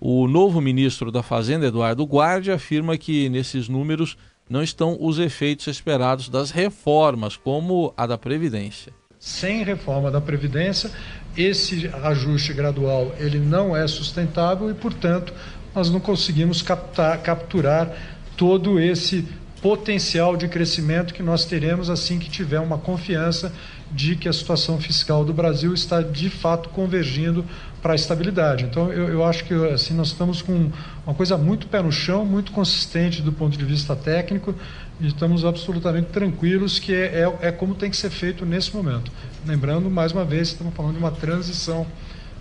O 0.00 0.28
novo 0.28 0.60
ministro 0.60 1.10
da 1.10 1.22
Fazenda, 1.22 1.66
Eduardo 1.66 2.04
Guardi, 2.04 2.52
afirma 2.52 2.96
que 2.96 3.28
nesses 3.28 3.68
números 3.68 4.16
não 4.48 4.62
estão 4.62 4.96
os 5.00 5.18
efeitos 5.18 5.66
esperados 5.66 6.28
das 6.28 6.52
reformas, 6.52 7.36
como 7.36 7.92
a 7.96 8.06
da 8.06 8.16
Previdência. 8.16 8.92
Sem 9.18 9.64
reforma 9.64 10.08
da 10.08 10.20
Previdência, 10.20 10.90
esse 11.36 11.90
ajuste 12.04 12.52
gradual 12.52 13.12
ele 13.18 13.40
não 13.40 13.76
é 13.76 13.88
sustentável 13.88 14.70
e, 14.70 14.74
portanto, 14.74 15.34
nós 15.74 15.90
não 15.90 15.98
conseguimos 15.98 16.62
captar, 16.62 17.20
capturar 17.22 17.92
todo 18.36 18.78
esse 18.78 19.26
potencial 19.66 20.36
de 20.36 20.46
crescimento 20.46 21.12
que 21.12 21.24
nós 21.24 21.44
teremos 21.44 21.90
assim 21.90 22.20
que 22.20 22.30
tiver 22.30 22.60
uma 22.60 22.78
confiança 22.78 23.52
de 23.90 24.14
que 24.14 24.28
a 24.28 24.32
situação 24.32 24.80
fiscal 24.80 25.24
do 25.24 25.34
Brasil 25.34 25.74
está 25.74 26.00
de 26.02 26.30
fato 26.30 26.68
convergindo 26.68 27.44
para 27.82 27.92
a 27.92 27.96
estabilidade. 27.96 28.62
Então, 28.62 28.92
eu, 28.92 29.08
eu, 29.08 29.24
acho 29.24 29.44
que 29.44 29.52
assim 29.70 29.92
nós 29.92 30.06
estamos 30.06 30.40
com 30.40 30.70
uma 31.04 31.14
coisa 31.16 31.36
muito 31.36 31.66
pé 31.66 31.82
no 31.82 31.90
chão, 31.90 32.24
muito 32.24 32.52
consistente 32.52 33.20
do 33.20 33.32
ponto 33.32 33.58
de 33.58 33.64
vista 33.64 33.96
técnico 33.96 34.54
e 35.00 35.08
estamos 35.08 35.44
absolutamente 35.44 36.10
tranquilos 36.10 36.78
que 36.78 36.94
é, 36.94 37.26
é, 37.42 37.48
é 37.48 37.50
como 37.50 37.74
tem 37.74 37.90
que 37.90 37.96
ser 37.96 38.10
feito 38.10 38.46
nesse 38.46 38.72
momento. 38.72 39.10
Lembrando, 39.44 39.90
mais 39.90 40.12
uma 40.12 40.24
vez, 40.24 40.46
estamos 40.46 40.72
falando 40.74 40.92
de 40.92 40.98
uma 41.00 41.10
transição 41.10 41.84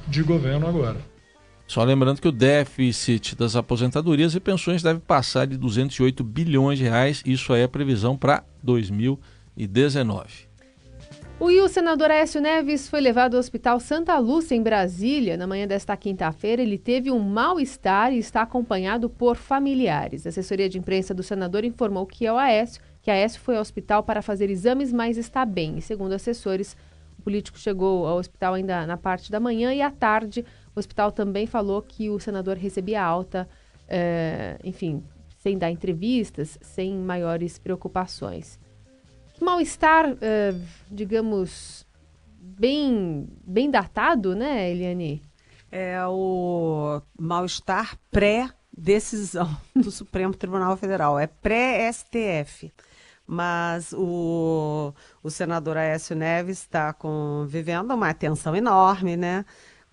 de 0.08 0.22
governo 0.22 0.68
agora. 0.68 1.15
Só 1.68 1.84
lembrando 1.84 2.22
que 2.22 2.28
o 2.28 2.32
déficit 2.32 3.36
das 3.36 3.56
aposentadorias 3.56 4.36
e 4.36 4.40
pensões 4.40 4.84
deve 4.84 5.00
passar 5.00 5.48
de 5.48 5.58
208 5.58 6.24
bilhões 6.24 6.78
de 6.78 6.86
reais. 6.86 7.24
Isso 7.26 7.52
aí 7.54 7.62
é 7.62 7.64
a 7.64 7.70
previsão 7.70 8.16
para 8.16 8.44
2019. 8.62 10.56
O, 11.38 11.68
senador 11.68 12.12
Aécio 12.12 12.40
Neves 12.40 12.88
foi 12.88 13.02
levado 13.02 13.34
ao 13.34 13.42
Hospital 13.42 13.78
Santa 13.82 14.18
Lúcia, 14.18 14.56
em 14.56 14.64
Brasília. 14.64 15.36
Na 15.36 15.46
manhã 15.46 15.68
desta 15.68 15.98
quinta-feira, 15.98 16.62
ele 16.62 16.78
teve 16.78 17.12
um 17.12 17.20
mal-estar 17.20 18.14
e 18.14 18.18
está 18.18 18.44
acompanhado 18.44 19.10
por 19.10 19.36
familiares. 19.36 20.26
A 20.26 20.30
assessoria 20.30 20.70
de 20.70 20.78
imprensa 20.78 21.14
do 21.14 21.22
senador 21.22 21.66
informou 21.66 22.06
que 22.06 22.26
é 22.26 22.32
o 22.32 22.38
Aécio, 22.38 22.82
que 23.02 23.12
Aécio 23.12 23.42
foi 23.42 23.56
ao 23.56 23.62
hospital 23.62 24.02
para 24.02 24.22
fazer 24.22 24.50
exames, 24.50 24.94
mas 24.94 25.18
está 25.18 25.44
bem. 25.44 25.78
E 25.78 25.82
segundo 25.82 26.14
assessores, 26.14 26.78
o 27.20 27.22
político 27.24 27.60
chegou 27.60 28.08
ao 28.08 28.18
hospital 28.18 28.54
ainda 28.54 28.88
na 28.88 28.96
parte 28.96 29.30
da 29.30 29.40
manhã 29.40 29.74
e 29.74 29.82
à 29.82 29.92
tarde 29.92 30.46
o 30.76 30.80
hospital 30.80 31.12
também 31.12 31.48
falou 31.48 31.82
que 31.82 32.10
o 32.10 32.20
senador 32.20 32.58
recebia 32.58 33.04
alta, 33.04 33.48
é, 33.88 34.60
enfim, 34.64 35.04
sem 35.38 35.58
dar 35.58 35.72
entrevistas, 35.72 36.58
sem 36.62 36.96
maiores 36.96 37.58
preocupações 37.58 38.60
mal-estar, 39.42 40.10
uh, 40.10 40.62
digamos, 40.90 41.86
bem, 42.40 43.28
bem 43.46 43.70
datado, 43.70 44.36
né, 44.36 44.72
Eliane? 44.72 45.22
É 45.72 46.06
o 46.08 47.02
mal-estar 47.20 47.98
pré-decisão 48.12 49.56
do 49.76 49.92
Supremo 49.92 50.34
Tribunal 50.34 50.78
Federal, 50.78 51.20
é 51.20 51.28
pré-STF. 51.28 52.72
Mas 53.28 53.92
o, 53.92 54.94
o 55.24 55.32
senador 55.32 55.78
Aécio 55.78 56.16
Neves 56.16 56.60
está 56.60 56.96
vivendo 57.48 57.92
uma 57.92 58.14
tensão 58.14 58.56
enorme, 58.56 59.18
né? 59.18 59.44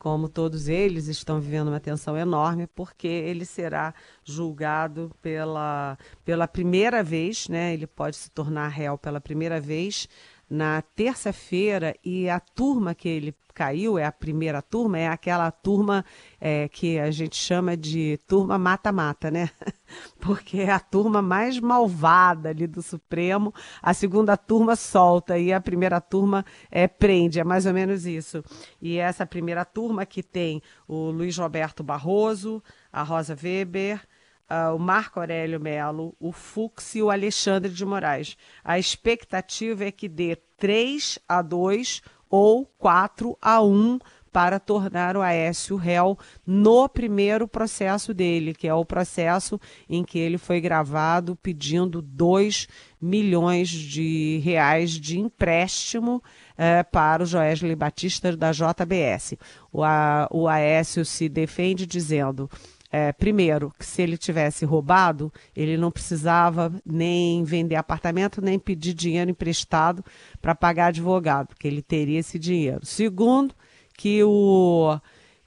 Como 0.02 0.28
todos 0.28 0.66
eles 0.66 1.06
estão 1.06 1.40
vivendo 1.40 1.68
uma 1.68 1.78
tensão 1.78 2.18
enorme, 2.18 2.66
porque 2.66 3.06
ele 3.06 3.44
será 3.44 3.94
julgado 4.24 5.12
pela, 5.22 5.96
pela 6.24 6.48
primeira 6.48 7.04
vez, 7.04 7.46
né? 7.46 7.72
Ele 7.72 7.86
pode 7.86 8.16
se 8.16 8.28
tornar 8.28 8.66
réu 8.66 8.98
pela 8.98 9.20
primeira 9.20 9.60
vez 9.60 10.08
na 10.52 10.82
terça-feira 10.82 11.96
e 12.04 12.28
a 12.28 12.38
turma 12.38 12.94
que 12.94 13.08
ele 13.08 13.34
caiu 13.54 13.98
é 13.98 14.04
a 14.04 14.12
primeira 14.12 14.60
turma, 14.60 14.98
é 14.98 15.08
aquela 15.08 15.50
turma 15.50 16.04
é, 16.38 16.68
que 16.68 16.98
a 16.98 17.10
gente 17.10 17.36
chama 17.36 17.74
de 17.74 18.18
turma 18.28 18.58
mata-mata, 18.58 19.30
né? 19.30 19.48
Porque 20.20 20.58
é 20.58 20.70
a 20.70 20.78
turma 20.78 21.22
mais 21.22 21.58
malvada 21.58 22.50
ali 22.50 22.66
do 22.66 22.82
Supremo, 22.82 23.54
a 23.80 23.94
segunda 23.94 24.36
turma 24.36 24.76
solta 24.76 25.38
e 25.38 25.54
a 25.54 25.60
primeira 25.60 26.02
turma 26.02 26.44
é, 26.70 26.86
prende, 26.86 27.40
é 27.40 27.44
mais 27.44 27.64
ou 27.64 27.72
menos 27.72 28.04
isso. 28.04 28.44
E 28.80 28.98
essa 28.98 29.24
primeira 29.24 29.64
turma 29.64 30.04
que 30.04 30.22
tem 30.22 30.62
o 30.86 31.10
Luiz 31.10 31.38
Roberto 31.38 31.82
Barroso, 31.82 32.62
a 32.92 33.02
Rosa 33.02 33.34
Weber, 33.42 34.02
uh, 34.50 34.74
o 34.74 34.78
Marco 34.78 35.20
Aurélio 35.20 35.60
Melo, 35.60 36.14
o 36.18 36.32
Fux 36.32 36.94
e 36.94 37.02
o 37.02 37.10
Alexandre 37.10 37.72
de 37.72 37.84
Moraes. 37.84 38.36
A 38.64 38.78
expectativa 38.78 39.84
é 39.84 39.92
que 39.92 40.08
dê 40.08 40.36
3 40.56 41.18
a 41.28 41.42
2 41.42 42.02
ou 42.30 42.66
4 42.78 43.36
a 43.40 43.62
1 43.62 43.98
para 44.32 44.58
tornar 44.58 45.14
o 45.14 45.20
Aécio 45.20 45.76
réu 45.76 46.18
no 46.46 46.88
primeiro 46.88 47.46
processo 47.46 48.14
dele, 48.14 48.54
que 48.54 48.66
é 48.66 48.72
o 48.72 48.84
processo 48.84 49.60
em 49.86 50.02
que 50.02 50.18
ele 50.18 50.38
foi 50.38 50.58
gravado 50.58 51.36
pedindo 51.36 52.00
2 52.00 52.66
milhões 53.00 53.68
de 53.68 54.40
reais 54.42 54.92
de 54.92 55.18
empréstimo 55.18 56.22
eh, 56.56 56.82
para 56.82 57.22
o 57.22 57.26
Joesley 57.26 57.76
Batista 57.76 58.34
da 58.34 58.52
JBS. 58.52 59.34
O, 59.70 59.84
a, 59.84 60.26
o 60.30 60.48
Aécio 60.48 61.04
se 61.04 61.28
defende 61.28 61.86
dizendo 61.86 62.48
é, 62.92 63.10
primeiro, 63.10 63.72
que 63.78 63.86
se 63.86 64.02
ele 64.02 64.18
tivesse 64.18 64.66
roubado, 64.66 65.32
ele 65.56 65.78
não 65.78 65.90
precisava 65.90 66.70
nem 66.84 67.42
vender 67.42 67.76
apartamento, 67.76 68.42
nem 68.42 68.58
pedir 68.58 68.92
dinheiro 68.92 69.30
emprestado 69.30 70.04
para 70.42 70.54
pagar 70.54 70.88
advogado, 70.88 71.48
porque 71.48 71.66
ele 71.66 71.80
teria 71.80 72.20
esse 72.20 72.38
dinheiro. 72.38 72.84
Segundo, 72.84 73.54
que 73.96 74.22
o 74.22 74.98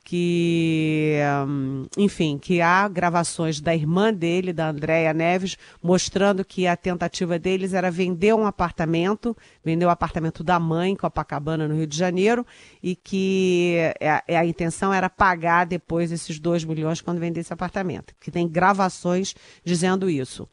que, 0.06 1.18
hum, 1.48 1.88
enfim, 1.98 2.38
que 2.38 2.62
há 2.62 2.88
gravações 2.88 3.60
da 3.60 3.74
irmã 3.74 4.14
dele, 4.14 4.54
da 4.54 4.70
Andréia 4.70 5.12
Neves, 5.12 5.58
mostrando 5.82 6.46
que 6.46 6.68
a 6.68 6.78
tentativa 6.78 7.40
deles 7.40 7.74
era 7.74 7.90
vender 7.90 8.32
um 8.36 8.46
apartamento, 8.46 9.36
vender 9.64 9.84
o 9.84 9.90
apartamento 9.90 10.44
da 10.44 10.60
mãe 10.60 10.92
em 10.92 10.96
Copacabana, 10.96 11.68
no 11.68 11.74
Rio 11.74 11.88
de 11.88 11.98
Janeiro, 11.98 12.46
e 12.84 12.96
que 12.96 13.78
a, 14.00 14.42
a 14.42 14.46
intenção 14.46 14.94
era 14.94 15.10
pagar 15.10 15.66
depois 15.66 16.12
esses 16.12 16.38
2 16.40 16.66
milhões 16.66 17.02
quando 17.02 17.20
vendesse 17.20 17.52
apartamento. 17.52 18.14
Que 18.22 18.30
tem 18.30 18.48
gravações 18.48 19.34
dizendo 19.64 20.08
isso. 20.08 20.48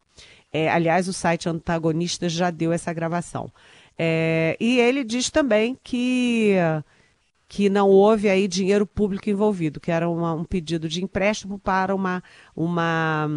É, 0.51 0.67
aliás, 0.67 1.07
o 1.07 1.13
site 1.13 1.47
Antagonista 1.47 2.27
já 2.27 2.49
deu 2.49 2.73
essa 2.73 2.91
gravação. 2.91 3.51
É, 3.95 4.57
e 4.59 4.79
ele 4.79 5.03
diz 5.03 5.29
também 5.29 5.77
que 5.83 6.55
que 7.53 7.69
não 7.69 7.87
houve 7.87 8.27
aí 8.27 8.47
dinheiro 8.47 8.83
público 8.83 9.29
envolvido, 9.29 9.79
que 9.79 9.91
era 9.91 10.09
uma, 10.09 10.33
um 10.33 10.43
pedido 10.43 10.89
de 10.89 11.03
empréstimo 11.03 11.59
para 11.59 11.93
uma, 11.93 12.23
uma, 12.55 13.29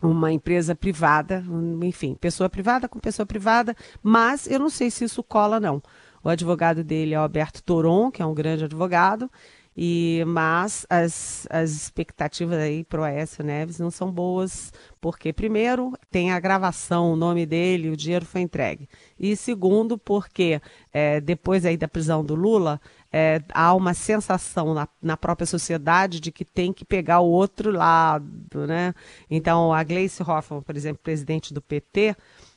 uma 0.00 0.32
empresa 0.32 0.74
privada, 0.74 1.44
enfim, 1.82 2.14
pessoa 2.14 2.48
privada 2.48 2.88
com 2.88 2.98
pessoa 2.98 3.26
privada, 3.26 3.76
mas 4.02 4.46
eu 4.46 4.58
não 4.58 4.70
sei 4.70 4.90
se 4.90 5.04
isso 5.04 5.22
cola, 5.22 5.60
não. 5.60 5.82
O 6.24 6.30
advogado 6.30 6.82
dele 6.82 7.12
é 7.12 7.18
o 7.18 7.22
Alberto 7.22 7.62
Toron, 7.62 8.10
que 8.10 8.22
é 8.22 8.24
um 8.24 8.32
grande 8.32 8.64
advogado, 8.64 9.30
e, 9.80 10.24
mas 10.26 10.84
as, 10.90 11.46
as 11.48 11.70
expectativas 11.70 12.58
aí 12.58 12.82
para 12.82 13.00
o 13.00 13.04
Aécio 13.04 13.44
Neves 13.44 13.78
não 13.78 13.92
são 13.92 14.10
boas, 14.10 14.72
porque, 15.00 15.32
primeiro, 15.32 15.92
tem 16.10 16.32
a 16.32 16.40
gravação, 16.40 17.12
o 17.12 17.16
nome 17.16 17.46
dele, 17.46 17.88
o 17.88 17.96
dinheiro 17.96 18.24
foi 18.24 18.40
entregue. 18.40 18.88
E, 19.16 19.36
segundo, 19.36 19.96
porque 19.96 20.60
é, 20.92 21.20
depois 21.20 21.64
aí 21.64 21.76
da 21.76 21.86
prisão 21.86 22.24
do 22.24 22.34
Lula, 22.34 22.80
é, 23.12 23.42
há 23.54 23.74
uma 23.74 23.94
sensação 23.94 24.74
na, 24.74 24.86
na, 25.00 25.16
própria 25.16 25.46
sociedade 25.46 26.20
de 26.20 26.30
que 26.30 26.44
tem 26.44 26.72
que 26.72 26.84
pegar 26.84 27.20
o 27.20 27.30
outro 27.30 27.70
lado, 27.70 28.66
né? 28.66 28.94
Então, 29.30 29.72
a 29.72 29.82
Gleice 29.82 30.22
Hoffmann, 30.22 30.62
por 30.62 30.76
exemplo, 30.76 31.02
presidente 31.02 31.54
do 31.54 31.62
PT, 31.62 32.14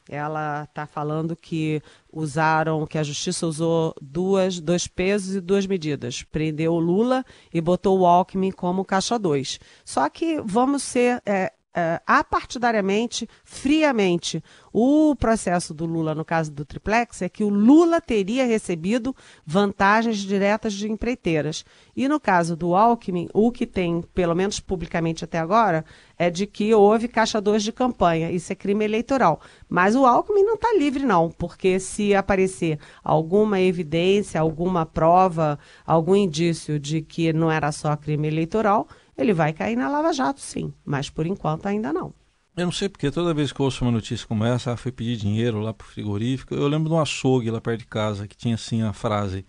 ela 0.10 0.64
está 0.64 0.86
falando 0.86 1.36
que 1.36 1.82
usaram, 2.12 2.86
que 2.86 2.98
a 2.98 3.04
justiça 3.04 3.48
usou 3.48 3.96
duas, 4.02 4.60
dois 4.60 4.88
pesos 4.88 5.36
e 5.36 5.42
duas 5.42 5.66
medidas. 5.66 6.24
Prendeu 6.24 6.74
o 6.74 6.80
Lula 6.80 7.24
e 7.54 7.62
botou 7.62 8.00
o 8.00 8.06
Alckmin 8.06 8.52
como 8.52 8.84
caixa 8.84 9.18
dois. 9.18 9.58
Só 9.86 10.10
que 10.10 10.42
vamos 10.42 10.84
ser 10.84 11.22
é, 11.26 11.54
uh, 11.76 12.02
apartidariamente, 12.06 13.28
friamente, 13.44 14.44
o 14.74 15.16
processo 15.16 15.74
do 15.74 15.86
Lula, 15.86 16.16
no 16.16 16.24
caso 16.24 16.52
do 16.52 16.64
triplex, 16.64 17.22
é 17.22 17.30
que 17.30 17.44
o 17.44 17.50
Lula 17.50 18.00
teria 18.00 18.46
recebido 18.46 19.16
vantagens 19.46 20.18
diretas 20.18 20.74
de 20.74 20.90
empreiteiras. 20.90 21.66
E 21.96 22.08
no 22.08 22.20
caso 22.20 22.56
do 22.56 22.76
Alckmin, 22.76 23.28
o 23.34 23.52
que 23.52 23.68
tem, 23.68 24.02
pelo 24.14 24.36
menos 24.36 24.60
publicamente 24.60 25.26
até 25.26 25.40
agora, 25.40 25.84
é 26.18 26.30
de 26.30 26.46
que 26.46 26.74
houve 26.74 27.08
caixa 27.08 27.42
2 27.42 27.64
de 27.64 27.72
campanha. 27.72 28.32
Isso 28.32 28.52
é 28.52 28.56
crime 28.56 28.86
eleitoral. 28.86 29.42
Mas 29.68 29.96
o 29.96 30.06
Alckmin 30.06 30.44
não 30.44 30.56
está 30.56 30.74
livre, 30.74 31.06
não, 31.06 31.30
porque 31.30 31.80
se 31.80 32.16
aparecer 32.16 32.80
alguma 33.04 33.60
evidência, 33.60 34.40
alguma 34.40 34.86
prova, 34.86 35.60
algum 35.86 36.16
indício 36.16 36.80
de 36.80 37.02
que 37.02 37.34
não 37.34 37.52
era 37.52 37.72
só 37.72 37.96
crime 37.96 38.28
eleitoral, 38.28 38.88
ele 39.22 39.34
vai 39.34 39.54
cair 39.54 39.76
na 39.76 39.90
Lava 39.90 40.12
Jato, 40.14 40.40
sim. 40.40 40.74
Mas 40.86 41.10
por 41.10 41.26
enquanto 41.26 41.68
ainda 41.68 41.94
não. 41.94 42.14
Eu 42.56 42.66
não 42.66 42.72
sei 42.72 42.90
porque 42.90 43.10
toda 43.10 43.34
vez 43.34 43.52
que 43.52 43.60
eu 43.60 43.66
ouço 43.66 43.86
uma 43.86 43.92
notícia 43.92 44.28
como 44.28 44.44
essa, 44.44 44.74
ah, 44.74 44.78
foi 44.78 44.92
pedir 44.92 45.16
dinheiro 45.16 45.60
lá 45.60 45.74
pro 45.74 45.88
frigorífico, 45.88 46.54
eu 46.54 46.68
lembro 46.68 46.90
de 46.90 46.96
um 46.96 47.00
açougue 47.00 47.50
lá 47.50 47.62
perto 47.62 47.80
de 47.80 47.88
casa 47.88 48.28
que 48.28 48.36
tinha 48.36 48.56
assim 48.56 48.82
a 48.84 48.92
frase: 48.92 49.46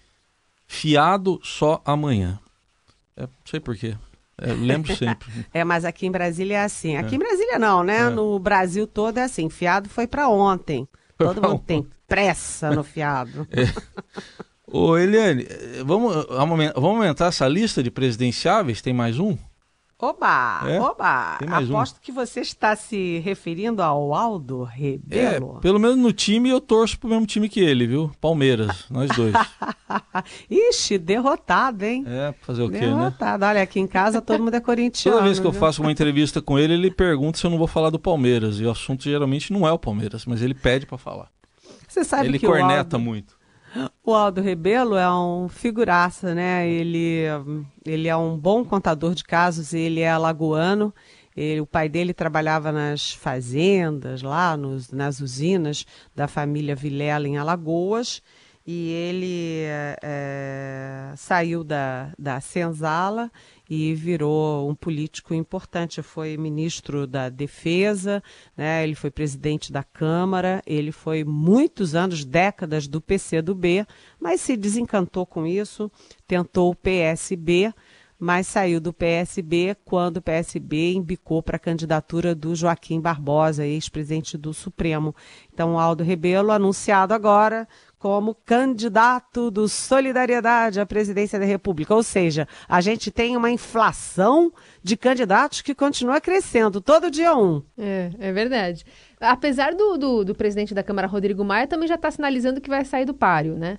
fiado 0.67 1.41
só 1.43 1.83
amanhã. 1.85 2.39
É, 3.17 3.23
não 3.23 3.29
sei 3.45 3.59
porquê. 3.59 3.97
É, 4.39 4.53
lembro 4.53 4.95
sempre. 4.97 5.29
é, 5.53 5.65
mas 5.65 5.85
aqui 5.85 6.07
em 6.07 6.11
Brasília 6.11 6.59
é 6.59 6.65
assim. 6.65 6.97
Aqui 6.97 7.15
é. 7.15 7.17
em 7.17 7.19
Brasília 7.19 7.59
não, 7.59 7.83
né? 7.83 7.99
É. 7.99 8.11
No 8.11 8.39
Brasil 8.39 8.87
todo 8.87 9.19
é 9.19 9.25
assim. 9.25 9.51
Fiado 9.51 9.89
foi 9.89 10.07
para 10.07 10.29
ontem. 10.29 10.89
Todo 11.19 11.41
mundo 11.41 11.63
tem 11.65 11.87
pressa 12.09 12.71
no 12.71 12.83
fiado. 12.83 13.47
É. 13.53 14.75
Ô, 14.75 14.97
Eliane, 14.97 15.47
vamos, 15.85 16.27
vamos 16.27 16.75
aumentar 16.75 17.27
essa 17.27 17.47
lista 17.47 17.83
de 17.83 17.91
presidenciáveis? 17.91 18.81
Tem 18.81 18.95
mais 18.95 19.19
um? 19.19 19.37
Oba, 20.05 20.65
é? 20.67 20.81
oba. 20.81 21.39
Aposto 21.49 21.99
um. 21.99 22.01
que 22.03 22.11
você 22.11 22.41
está 22.41 22.75
se 22.75 23.21
referindo 23.21 23.81
ao 23.81 24.13
Aldo 24.13 24.65
Rebelo. 24.65 25.59
É, 25.59 25.61
pelo 25.61 25.79
menos 25.79 25.97
no 25.97 26.13
time 26.13 26.49
eu 26.49 26.61
torço 26.61 26.99
pro 26.99 27.09
mesmo 27.09 27.25
time 27.25 27.49
que 27.49 27.61
ele, 27.61 27.87
viu? 27.87 28.11
Palmeiras, 28.21 28.87
nós 28.91 29.09
dois. 29.13 29.33
Ixi, 30.51 30.99
derrotado, 30.99 31.85
hein? 31.85 32.05
É, 32.05 32.35
fazer 32.41 32.65
o 32.65 32.69
derrotado. 32.69 32.91
quê, 32.91 32.97
né? 32.97 33.11
Derrotado. 33.11 33.45
Olha, 33.45 33.63
aqui 33.63 33.79
em 33.79 33.87
casa 33.87 34.21
todo 34.21 34.43
mundo 34.43 34.55
é 34.55 34.61
corintiano. 34.61 35.19
Toda 35.19 35.25
vez 35.25 35.39
que 35.39 35.45
viu? 35.45 35.53
eu 35.53 35.61
faço 35.61 35.81
uma 35.81 35.93
entrevista 35.93 36.43
com 36.43 36.59
ele, 36.59 36.75
ele 36.75 36.91
pergunta 36.91 37.39
se 37.39 37.47
eu 37.47 37.51
não 37.51 37.57
vou 37.59 37.69
falar 37.69 37.91
do 37.91 37.99
Palmeiras. 38.01 38.59
E 38.59 38.65
o 38.65 38.73
assunto 38.73 39.05
geralmente 39.05 39.53
não 39.53 39.69
é 39.69 39.71
o 39.71 39.79
Palmeiras, 39.79 40.27
mas 40.27 40.43
ele 40.43 40.55
pede 40.55 40.85
para 40.85 40.99
falar. 40.99 41.29
Você 41.87 42.03
sabe 42.03 42.27
ele 42.27 42.41
que 42.41 42.47
corneta 42.47 42.97
Aldo... 42.97 42.99
muito. 42.99 43.42
O 44.05 44.13
Aldo 44.13 44.41
Rebelo 44.41 44.97
é 44.97 45.11
um 45.11 45.49
figuraça, 45.49 46.35
né? 46.35 46.69
Ele, 46.69 47.25
ele 47.85 48.09
é 48.09 48.17
um 48.17 48.37
bom 48.37 48.65
contador 48.65 49.15
de 49.15 49.25
casos, 49.25 49.73
ele 49.73 50.01
é 50.01 50.11
alagoano. 50.11 50.95
Ele, 51.37 51.61
o 51.61 51.67
pai 51.67 51.89
dele 51.89 52.13
trabalhava 52.13 52.71
nas 52.71 53.13
fazendas, 53.13 54.21
lá 54.23 54.57
nos, 54.57 54.91
nas 54.91 55.21
usinas 55.21 55.87
da 56.15 56.29
família 56.29 56.77
Vilela 56.77 57.27
em 57.27 57.39
Alagoas. 57.39 58.23
E 58.67 58.91
ele 58.91 59.65
é, 60.03 61.13
saiu 61.17 61.65
da, 61.65 62.13
da 62.17 62.41
senzala 62.41 63.31
e 63.69 63.95
virou 63.95 64.71
um 64.71 64.75
político 64.75 65.35
importante. 65.35 66.03
Foi 66.03 66.37
ministro 66.37 67.07
da 67.07 67.29
Defesa, 67.29 68.23
né? 68.57 68.85
ele 68.85 68.95
foi 68.95 69.11
presidente 69.11 69.73
da 69.73 69.83
Câmara, 69.83 70.63
ele 70.65 70.93
foi 70.93 71.25
muitos 71.25 71.95
anos, 71.95 72.25
décadas 72.25 72.87
do 72.87 73.01
PCdoB, 73.01 73.87
mas 74.21 74.41
se 74.41 74.57
desencantou 74.57 75.27
com 75.27 75.47
isso, 75.47 75.91
tentou 76.27 76.71
o 76.71 76.77
PSB, 76.77 77.73
mas 78.23 78.47
saiu 78.47 78.81
do 78.81 78.93
PSB 78.93 79.77
quando 79.85 80.19
o 80.19 80.23
PSB 80.23 80.93
embicou 80.95 81.43
para 81.43 81.57
a 81.57 81.59
candidatura 81.59 82.37
do 82.37 82.55
Joaquim 82.55 83.01
Barbosa, 83.01 83.67
ex-presidente 83.67 84.39
do 84.39 84.55
Supremo. 84.55 85.13
Então, 85.53 85.77
Aldo 85.77 86.05
Rebelo, 86.05 86.53
anunciado 86.53 87.13
agora 87.13 87.67
como 87.99 88.33
candidato 88.33 89.51
do 89.51 89.67
Solidariedade 89.67 90.79
à 90.79 90.87
presidência 90.87 91.37
da 91.37 91.45
República. 91.45 91.97
Ou 91.97 92.03
seja, 92.05 92.47
a 92.69 92.81
gente 92.81 93.11
tem 93.11 93.37
uma 93.37 93.51
inflação 93.51 94.53
de 94.85 94.97
candidatos 94.97 95.61
que 95.61 95.75
continua 95.75 96.21
crescendo 96.21 96.81
todo 96.81 97.11
dia 97.11 97.37
um. 97.37 97.61
É, 97.77 98.13
é 98.21 98.33
verdade. 98.33 98.85
Apesar 99.21 99.75
do, 99.75 99.97
do, 99.99 100.25
do 100.27 100.35
presidente 100.35 100.73
da 100.73 100.85
Câmara, 100.85 101.09
Rodrigo 101.09 101.45
Maia, 101.45 101.67
também 101.67 101.89
já 101.89 101.97
está 101.97 102.09
sinalizando 102.09 102.61
que 102.61 102.71
vai 102.71 102.85
sair 102.85 103.05
do 103.05 103.15
páreo, 103.15 103.59
né? 103.59 103.79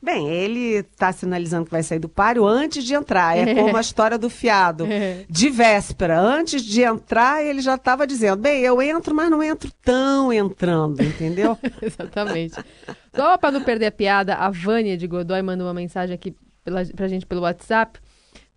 Bem, 0.00 0.28
ele 0.28 0.76
está 0.76 1.10
sinalizando 1.12 1.64
que 1.64 1.72
vai 1.72 1.82
sair 1.82 1.98
do 1.98 2.08
páreo 2.08 2.46
antes 2.46 2.84
de 2.84 2.94
entrar. 2.94 3.36
É, 3.36 3.54
como 3.54 3.76
a 3.76 3.80
história 3.82 4.16
do 4.16 4.30
fiado. 4.30 4.86
É. 4.86 5.24
De 5.28 5.50
véspera, 5.50 6.20
antes 6.20 6.62
de 6.62 6.82
entrar, 6.82 7.44
ele 7.44 7.60
já 7.60 7.74
estava 7.74 8.06
dizendo: 8.06 8.40
bem, 8.40 8.60
eu 8.60 8.80
entro, 8.80 9.14
mas 9.14 9.28
não 9.28 9.42
entro 9.42 9.70
tão 9.82 10.32
entrando, 10.32 11.02
entendeu? 11.02 11.58
Exatamente. 11.82 12.54
Só 13.14 13.36
para 13.36 13.50
não 13.50 13.62
perder 13.62 13.86
a 13.86 13.92
piada, 13.92 14.34
a 14.34 14.50
Vânia 14.50 14.96
de 14.96 15.06
Godoy 15.06 15.42
mandou 15.42 15.66
uma 15.66 15.74
mensagem 15.74 16.14
aqui 16.14 16.34
para 16.64 17.06
a 17.06 17.08
gente 17.08 17.26
pelo 17.26 17.42
WhatsApp, 17.42 17.98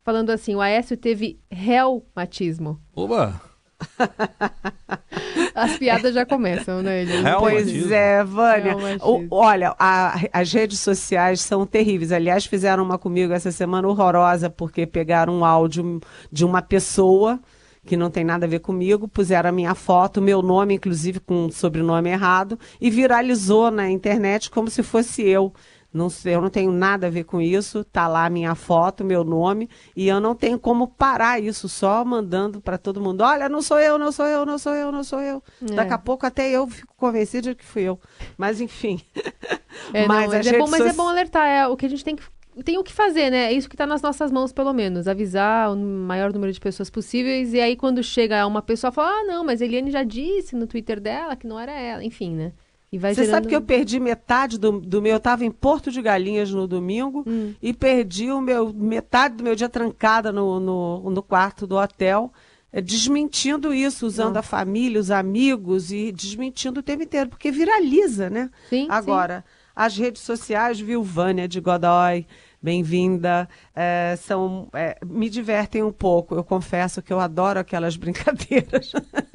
falando 0.04 0.30
assim: 0.30 0.54
o 0.54 0.62
Aécio 0.62 0.96
teve 0.96 1.40
reumatismo. 1.50 2.80
Oba! 2.96 3.51
As 5.54 5.78
piadas 5.78 6.14
já 6.14 6.26
começam, 6.26 6.82
né? 6.82 7.02
Ele... 7.02 7.12
Pois 7.40 7.92
é, 7.92 8.24
Vânia. 8.24 8.76
O, 9.02 9.28
olha, 9.30 9.76
a, 9.78 10.20
as 10.32 10.52
redes 10.54 10.80
sociais 10.80 11.42
são 11.42 11.66
terríveis. 11.66 12.12
Aliás, 12.12 12.46
fizeram 12.46 12.84
uma 12.84 12.98
comigo 12.98 13.34
essa 13.34 13.52
semana 13.52 13.88
horrorosa, 13.88 14.50
porque 14.50 14.86
pegaram 14.86 15.40
um 15.40 15.46
áudio 15.46 16.00
de 16.32 16.46
uma 16.46 16.62
pessoa 16.62 17.40
que 17.86 17.98
não 17.98 18.12
tem 18.12 18.24
nada 18.24 18.46
a 18.46 18.50
ver 18.50 18.60
comigo, 18.60 19.08
puseram 19.08 19.50
a 19.50 19.52
minha 19.54 19.74
foto, 19.74 20.22
meu 20.22 20.42
nome, 20.42 20.76
inclusive 20.76 21.20
com 21.20 21.46
um 21.46 21.52
sobrenome 21.52 22.12
errado, 22.12 22.58
e 22.80 22.90
viralizou 22.92 23.72
na 23.72 23.90
internet 23.90 24.52
como 24.52 24.70
se 24.70 24.84
fosse 24.84 25.24
eu. 25.24 25.52
Não 25.94 26.10
sei, 26.10 26.36
eu 26.36 26.42
não 26.42 26.50
tenho 26.50 26.72
nada 26.72 27.08
a 27.08 27.10
ver 27.10 27.26
com 27.26 27.42
isso. 27.42 27.84
Tá 27.84 28.08
lá 28.08 28.26
a 28.26 28.30
minha 28.30 28.56
foto, 28.56 29.04
meu 29.04 29.24
nome, 29.24 29.70
e 29.96 30.08
eu 30.08 30.22
não 30.22 30.34
tenho 30.34 30.58
como 30.58 30.88
parar 30.88 31.42
isso 31.42 31.68
só 31.68 32.06
mandando 32.06 32.62
para 32.62 32.78
todo 32.78 33.02
mundo. 33.02 33.22
Olha, 33.22 33.50
não 33.50 33.62
sou 33.62 33.80
eu, 33.80 33.98
não 33.98 34.12
sou 34.12 34.26
eu, 34.26 34.46
não 34.46 34.58
sou 34.58 34.74
eu, 34.74 34.92
não 34.92 35.04
sou 35.04 35.20
eu. 35.20 35.44
É. 35.62 35.76
Daqui 35.76 35.94
a 35.94 35.98
pouco 35.98 36.26
até 36.26 36.50
eu 36.50 36.66
fico 36.68 36.94
convencida 36.96 37.50
de 37.50 37.56
que 37.56 37.66
fui 37.66 37.84
eu. 37.84 38.00
Mas 38.38 38.62
enfim. 38.62 39.02
É, 39.94 40.06
mas, 40.08 40.26
não, 40.26 40.32
mas 40.32 40.48
é 40.48 40.58
bom, 40.58 40.68
mas 40.68 40.86
é 40.86 40.94
bom 40.94 41.08
alertar, 41.08 41.48
é 41.48 41.66
o 41.66 41.78
que 41.78 41.86
a 41.86 41.90
gente 41.90 42.04
tem 42.04 42.14
que 42.16 42.24
tem 42.66 42.78
o 42.78 42.84
que 42.84 42.92
fazer, 42.92 43.30
né? 43.30 43.46
É 43.46 43.54
isso 43.54 43.70
que 43.70 43.76
está 43.76 43.88
nas 43.88 44.02
nossas 44.02 44.30
mãos, 44.32 44.52
pelo 44.52 44.74
menos. 44.74 45.08
Avisar 45.08 45.72
o 45.72 45.78
maior 45.78 46.34
número 46.34 46.52
de 46.52 46.60
pessoas 46.60 46.90
possíveis. 46.90 47.54
E 47.54 47.62
aí, 47.62 47.78
quando 47.78 48.04
chega 48.04 48.46
uma 48.46 48.62
pessoa, 48.62 48.92
fala: 48.92 49.10
Ah, 49.10 49.24
não, 49.24 49.44
mas 49.46 49.62
a 49.62 49.66
Eliane 49.66 49.90
já 49.90 50.04
disse 50.04 50.56
no 50.56 50.68
Twitter 50.68 51.00
dela 51.00 51.36
que 51.36 51.48
não 51.48 51.58
era 51.60 51.72
ela. 51.72 52.04
Enfim, 52.04 52.36
né? 52.36 52.52
Você 52.94 53.14
gerando... 53.14 53.32
sabe 53.32 53.48
que 53.48 53.56
eu 53.56 53.62
perdi 53.62 54.02
metade 54.02 54.60
do, 54.60 54.82
do 54.82 55.02
meu. 55.02 55.14
Eu 55.14 55.18
estava 55.18 55.46
em 55.46 55.52
Porto 55.52 55.90
de 55.90 56.02
Galinhas 56.02 56.52
no 56.52 56.68
domingo 56.68 57.24
hum. 57.26 57.54
e 57.62 57.74
perdi 57.74 58.30
o 58.30 58.42
meu 58.42 58.74
metade 58.74 59.36
do 59.36 59.44
meu 59.44 59.56
dia 59.56 59.70
trancada 59.70 60.30
no, 60.32 60.60
no, 60.60 61.10
no 61.10 61.24
quarto 61.24 61.66
do 61.66 61.78
hotel, 61.78 62.34
é, 62.72 62.82
desmentindo 62.82 63.74
isso, 63.74 64.06
usando 64.06 64.36
a 64.36 64.42
família, 64.42 65.00
os 65.00 65.10
amigos 65.10 65.90
e 65.92 66.12
desmentindo 66.12 66.82
o 66.82 66.84
tempo 66.84 67.04
inteiro, 67.04 67.30
porque 67.30 67.50
viraliza, 67.50 68.30
né? 68.30 68.50
Sim. 68.70 68.88
Agora, 68.90 69.46
sim. 69.48 69.72
as 69.74 69.98
redes 69.98 70.22
sociais, 70.22 70.78
viu, 70.78 71.02
Vânia 71.02 71.48
de 71.48 71.62
Godoy, 71.62 72.28
bem-vinda. 72.62 73.50
É, 73.76 74.16
são 74.18 74.70
é, 74.74 74.98
me 75.06 75.30
divertem 75.30 75.82
um 75.82 75.92
pouco. 75.92 76.36
Eu 76.36 76.44
confesso 76.44 77.02
que 77.02 77.12
eu 77.12 77.20
adoro 77.20 77.60
aquelas 77.60 77.96
brincadeiras 77.98 78.92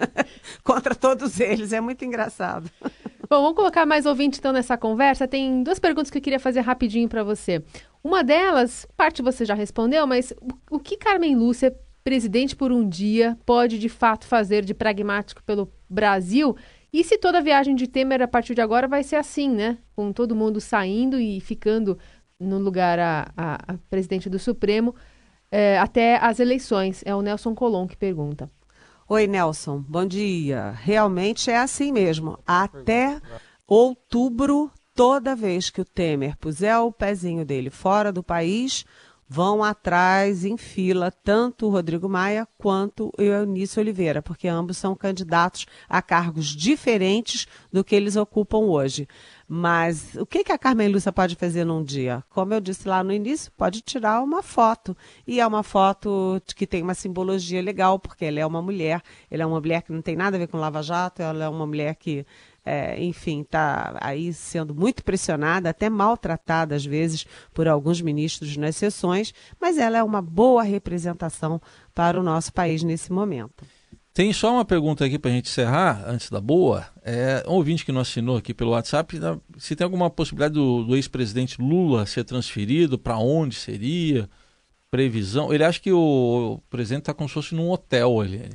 contra 0.62 0.94
todos 0.94 1.40
eles. 1.40 1.72
É 1.72 1.80
muito 1.80 2.04
engraçado. 2.04 2.70
Bom, 3.28 3.42
vamos 3.42 3.56
colocar 3.56 3.84
mais 3.84 4.06
ouvinte 4.06 4.38
então 4.38 4.52
nessa 4.52 4.76
conversa. 4.78 5.26
Tem 5.26 5.62
duas 5.62 5.80
perguntas 5.80 6.10
que 6.10 6.18
eu 6.18 6.22
queria 6.22 6.38
fazer 6.38 6.60
rapidinho 6.60 7.08
para 7.08 7.24
você. 7.24 7.62
Uma 8.02 8.22
delas, 8.22 8.86
parte 8.96 9.20
você 9.20 9.44
já 9.44 9.54
respondeu, 9.54 10.06
mas 10.06 10.32
o, 10.70 10.78
que 10.78 10.96
Carmen 10.96 11.34
Lúcia, 11.34 11.74
presidente 12.04 12.54
por 12.54 12.70
um 12.70 12.88
dia, 12.88 13.36
pode 13.44 13.80
de 13.80 13.88
fato 13.88 14.26
fazer 14.28 14.64
de 14.64 14.72
pragmático 14.72 15.42
pelo 15.42 15.72
Brasil? 15.90 16.56
E 16.92 17.02
se 17.02 17.18
toda 17.18 17.42
viagem 17.42 17.74
de 17.74 17.88
Temer 17.88 18.22
a 18.22 18.28
partir 18.28 18.54
de 18.54 18.60
agora 18.60 18.86
vai 18.86 19.02
ser 19.02 19.16
assim, 19.16 19.50
né? 19.50 19.76
Com 19.96 20.12
todo 20.12 20.36
mundo 20.36 20.60
saindo 20.60 21.18
e 21.18 21.40
ficando 21.40 21.98
no 22.38 22.58
lugar 22.58 22.98
a, 22.98 23.32
a, 23.36 23.74
a 23.74 23.78
presidente 23.90 24.28
do 24.28 24.38
Supremo 24.38 24.94
é, 25.50 25.78
até 25.78 26.16
as 26.16 26.40
eleições? 26.40 27.02
É 27.04 27.14
o 27.14 27.22
Nelson 27.22 27.54
Colom 27.54 27.86
que 27.86 27.96
pergunta. 27.96 28.50
Oi, 29.08 29.26
Nelson. 29.26 29.84
Bom 29.88 30.04
dia. 30.04 30.72
Realmente 30.72 31.50
é 31.50 31.58
assim 31.58 31.92
mesmo. 31.92 32.38
Até 32.44 33.20
outubro, 33.66 34.70
toda 34.94 35.36
vez 35.36 35.70
que 35.70 35.80
o 35.80 35.84
Temer 35.84 36.36
puser 36.36 36.76
o 36.80 36.90
pezinho 36.90 37.44
dele 37.44 37.70
fora 37.70 38.10
do 38.10 38.22
país, 38.22 38.84
vão 39.28 39.62
atrás 39.62 40.44
em 40.44 40.56
fila 40.56 41.10
tanto 41.10 41.66
o 41.66 41.70
Rodrigo 41.70 42.08
Maia 42.08 42.46
quanto 42.58 43.12
o 43.18 43.22
Eunício 43.22 43.80
Oliveira, 43.80 44.22
porque 44.22 44.46
ambos 44.46 44.76
são 44.76 44.94
candidatos 44.94 45.66
a 45.88 46.00
cargos 46.00 46.46
diferentes 46.46 47.46
do 47.72 47.82
que 47.84 47.94
eles 47.94 48.16
ocupam 48.16 48.58
hoje. 48.58 49.08
Mas 49.48 50.14
o 50.16 50.26
que, 50.26 50.42
que 50.42 50.50
a 50.50 50.58
Carmen 50.58 50.88
Lúcia 50.88 51.12
pode 51.12 51.36
fazer 51.36 51.64
num 51.64 51.82
dia? 51.82 52.24
Como 52.30 52.52
eu 52.52 52.60
disse 52.60 52.88
lá 52.88 53.04
no 53.04 53.12
início, 53.12 53.52
pode 53.52 53.80
tirar 53.80 54.20
uma 54.20 54.42
foto. 54.42 54.96
E 55.26 55.40
é 55.40 55.46
uma 55.46 55.62
foto 55.62 56.42
que 56.56 56.66
tem 56.66 56.82
uma 56.82 56.94
simbologia 56.94 57.62
legal, 57.62 57.98
porque 57.98 58.24
ela 58.24 58.40
é 58.40 58.46
uma 58.46 58.60
mulher, 58.60 59.00
ela 59.30 59.44
é 59.44 59.46
uma 59.46 59.60
mulher 59.60 59.82
que 59.82 59.92
não 59.92 60.02
tem 60.02 60.16
nada 60.16 60.36
a 60.36 60.40
ver 60.40 60.48
com 60.48 60.58
Lava 60.58 60.82
Jato, 60.82 61.22
ela 61.22 61.44
é 61.44 61.48
uma 61.48 61.66
mulher 61.66 61.94
que 61.94 62.26
é, 62.64 63.00
enfim, 63.00 63.42
está 63.42 63.96
aí 64.00 64.32
sendo 64.32 64.74
muito 64.74 65.04
pressionada, 65.04 65.70
até 65.70 65.88
maltratada 65.88 66.74
às 66.74 66.84
vezes 66.84 67.24
por 67.54 67.68
alguns 67.68 68.00
ministros 68.00 68.56
nas 68.56 68.74
sessões, 68.74 69.32
mas 69.60 69.78
ela 69.78 69.96
é 69.96 70.02
uma 70.02 70.20
boa 70.20 70.64
representação 70.64 71.62
para 71.94 72.18
o 72.18 72.24
nosso 72.24 72.52
país 72.52 72.82
nesse 72.82 73.12
momento. 73.12 73.64
Tem 74.16 74.32
só 74.32 74.50
uma 74.50 74.64
pergunta 74.64 75.04
aqui 75.04 75.18
para 75.18 75.30
a 75.30 75.34
gente 75.34 75.50
encerrar, 75.50 76.02
antes 76.06 76.30
da 76.30 76.40
boa. 76.40 76.86
É, 77.02 77.44
um 77.46 77.52
ouvinte 77.52 77.84
que 77.84 77.92
nos 77.92 78.08
assinou 78.08 78.38
aqui 78.38 78.54
pelo 78.54 78.70
WhatsApp, 78.70 79.20
se 79.58 79.76
tem 79.76 79.84
alguma 79.84 80.08
possibilidade 80.08 80.54
do, 80.54 80.84
do 80.84 80.96
ex-presidente 80.96 81.60
Lula 81.60 82.06
ser 82.06 82.24
transferido, 82.24 82.98
para 82.98 83.18
onde 83.18 83.54
seria? 83.56 84.26
Previsão? 84.90 85.52
Ele 85.52 85.62
acha 85.62 85.78
que 85.78 85.92
o, 85.92 86.54
o 86.54 86.58
presidente 86.70 87.02
está 87.02 87.12
como 87.12 87.28
se 87.28 87.34
fosse 87.34 87.54
num 87.54 87.70
hotel 87.70 88.18
ali. 88.18 88.48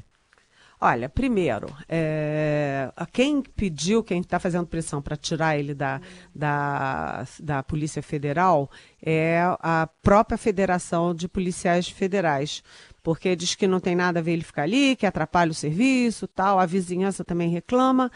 Olha, 0.84 1.08
primeiro, 1.08 1.67
é, 1.88 2.91
quem 3.13 3.43
pediu, 3.43 4.04
quem 4.04 4.19
está 4.19 4.39
fazendo 4.39 4.65
pressão 4.65 5.00
para 5.00 5.15
tirar 5.15 5.56
ele 5.56 5.76
da, 5.76 6.02
da, 6.34 7.24
da 7.39 7.62
Polícia 7.62 8.02
Federal 8.02 8.67
é 9.00 9.41
a 9.60 9.88
própria 10.02 10.39
Federação 10.39 11.13
de 11.13 11.28
Policiais 11.28 11.88
Federais 11.88 12.63
porque 13.04 13.36
diz 13.36 13.56
que 13.56 13.68
não 13.68 13.80
tem 13.80 13.96
nada 13.96 14.20
a 14.20 14.22
ver 14.22 14.34
ele 14.34 14.44
ficar 14.44 14.64
ali, 14.64 14.96
que 14.96 15.06
atrapalha 15.06 15.52
o 15.52 15.56
serviço, 15.56 16.28
tal. 16.28 16.60
A 16.60 16.66
vizinhança 16.66 17.24
também 17.24 17.50
reclama. 17.50 18.12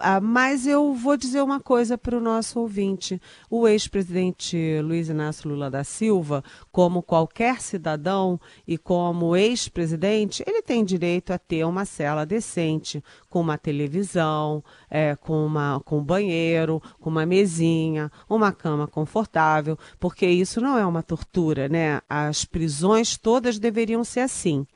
Ah, 0.00 0.20
mas 0.20 0.66
eu 0.66 0.92
vou 0.94 1.16
dizer 1.16 1.40
uma 1.42 1.60
coisa 1.60 1.96
para 1.96 2.16
o 2.16 2.20
nosso 2.20 2.58
ouvinte. 2.58 3.22
O 3.48 3.68
ex-presidente 3.68 4.80
Luiz 4.82 5.08
Inácio 5.08 5.48
Lula 5.48 5.70
da 5.70 5.84
Silva, 5.84 6.42
como 6.72 7.04
qualquer 7.04 7.60
cidadão 7.60 8.40
e 8.66 8.76
como 8.76 9.36
ex-presidente, 9.36 10.42
ele 10.44 10.60
tem 10.60 10.84
direito 10.84 11.32
a 11.32 11.38
ter 11.38 11.64
uma 11.64 11.84
cela 11.84 12.26
decente, 12.26 13.02
com 13.30 13.40
uma 13.40 13.56
televisão, 13.56 14.62
é, 14.90 15.14
com, 15.14 15.46
uma, 15.46 15.80
com 15.84 15.98
um 15.98 16.04
banheiro, 16.04 16.82
com 17.00 17.08
uma 17.08 17.24
mesinha, 17.24 18.10
uma 18.28 18.50
cama 18.50 18.88
confortável, 18.88 19.78
porque 20.00 20.26
isso 20.26 20.60
não 20.60 20.76
é 20.76 20.84
uma 20.84 21.02
tortura, 21.02 21.68
né? 21.68 22.00
As 22.08 22.44
prisões 22.44 23.16
todas 23.16 23.56
deveriam 23.56 24.02
ser 24.02 24.20
assim. 24.20 24.66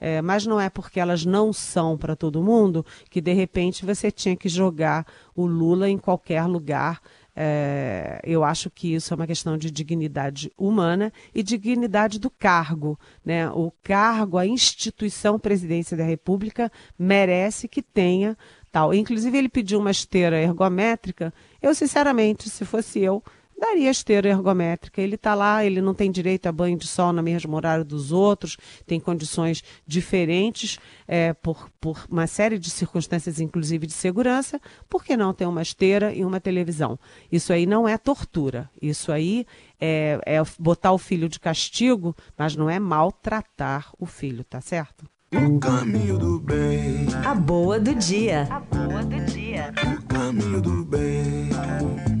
É, 0.00 0.22
mas 0.22 0.46
não 0.46 0.60
é 0.60 0.70
porque 0.70 1.00
elas 1.00 1.24
não 1.24 1.52
são 1.52 1.96
para 1.96 2.14
todo 2.14 2.42
mundo 2.42 2.84
que 3.10 3.20
de 3.20 3.32
repente 3.32 3.84
você 3.84 4.10
tinha 4.10 4.36
que 4.36 4.48
jogar 4.48 5.06
o 5.34 5.44
Lula 5.46 5.88
em 5.88 5.98
qualquer 5.98 6.44
lugar. 6.46 7.00
É, 7.40 8.20
eu 8.24 8.42
acho 8.42 8.68
que 8.68 8.94
isso 8.94 9.14
é 9.14 9.16
uma 9.16 9.26
questão 9.26 9.56
de 9.56 9.70
dignidade 9.70 10.52
humana 10.58 11.12
e 11.32 11.42
dignidade 11.42 12.18
do 12.18 12.28
cargo. 12.28 12.98
Né? 13.24 13.48
O 13.50 13.72
cargo, 13.82 14.38
a 14.38 14.46
instituição 14.46 15.38
presidência 15.38 15.96
da 15.96 16.04
República 16.04 16.70
merece 16.98 17.68
que 17.68 17.80
tenha 17.80 18.36
tal. 18.72 18.92
Inclusive, 18.92 19.38
ele 19.38 19.48
pediu 19.48 19.78
uma 19.78 19.90
esteira 19.90 20.40
ergométrica. 20.40 21.32
Eu, 21.62 21.74
sinceramente, 21.74 22.50
se 22.50 22.64
fosse 22.64 23.00
eu, 23.00 23.22
daria 23.58 23.90
esteira 23.90 24.28
ergométrica. 24.28 25.02
Ele 25.02 25.16
está 25.16 25.34
lá, 25.34 25.64
ele 25.64 25.80
não 25.80 25.92
tem 25.92 26.10
direito 26.10 26.46
a 26.46 26.52
banho 26.52 26.78
de 26.78 26.86
sol 26.86 27.12
no 27.12 27.22
mesmo 27.22 27.54
horário 27.56 27.84
dos 27.84 28.12
outros, 28.12 28.56
tem 28.86 29.00
condições 29.00 29.62
diferentes 29.86 30.78
é, 31.06 31.32
por, 31.32 31.68
por 31.80 32.06
uma 32.10 32.26
série 32.26 32.58
de 32.58 32.70
circunstâncias, 32.70 33.40
inclusive 33.40 33.86
de 33.86 33.92
segurança. 33.92 34.60
Por 34.88 35.04
que 35.04 35.16
não 35.16 35.34
ter 35.34 35.46
uma 35.46 35.62
esteira 35.62 36.12
e 36.12 36.24
uma 36.24 36.40
televisão? 36.40 36.98
Isso 37.30 37.52
aí 37.52 37.66
não 37.66 37.88
é 37.88 37.98
tortura. 37.98 38.70
Isso 38.80 39.10
aí 39.10 39.46
é, 39.80 40.20
é 40.24 40.42
botar 40.58 40.92
o 40.92 40.98
filho 40.98 41.28
de 41.28 41.40
castigo, 41.40 42.14
mas 42.36 42.54
não 42.54 42.70
é 42.70 42.78
maltratar 42.78 43.90
o 43.98 44.06
filho, 44.06 44.44
tá 44.44 44.60
certo? 44.60 45.04
O 45.34 45.58
caminho 45.58 46.16
do 46.16 46.40
bem. 46.40 47.06
A 47.22 47.34
boa 47.34 47.78
do 47.78 47.94
dia. 47.94 48.48
A 48.50 48.60
boa 48.60 49.02
do 49.02 49.20
dia. 49.26 49.74
O 49.84 50.02
caminho 50.06 50.62
do 50.62 50.84
bem. 50.86 52.17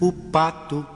O 0.00 0.10
pato 0.12 0.86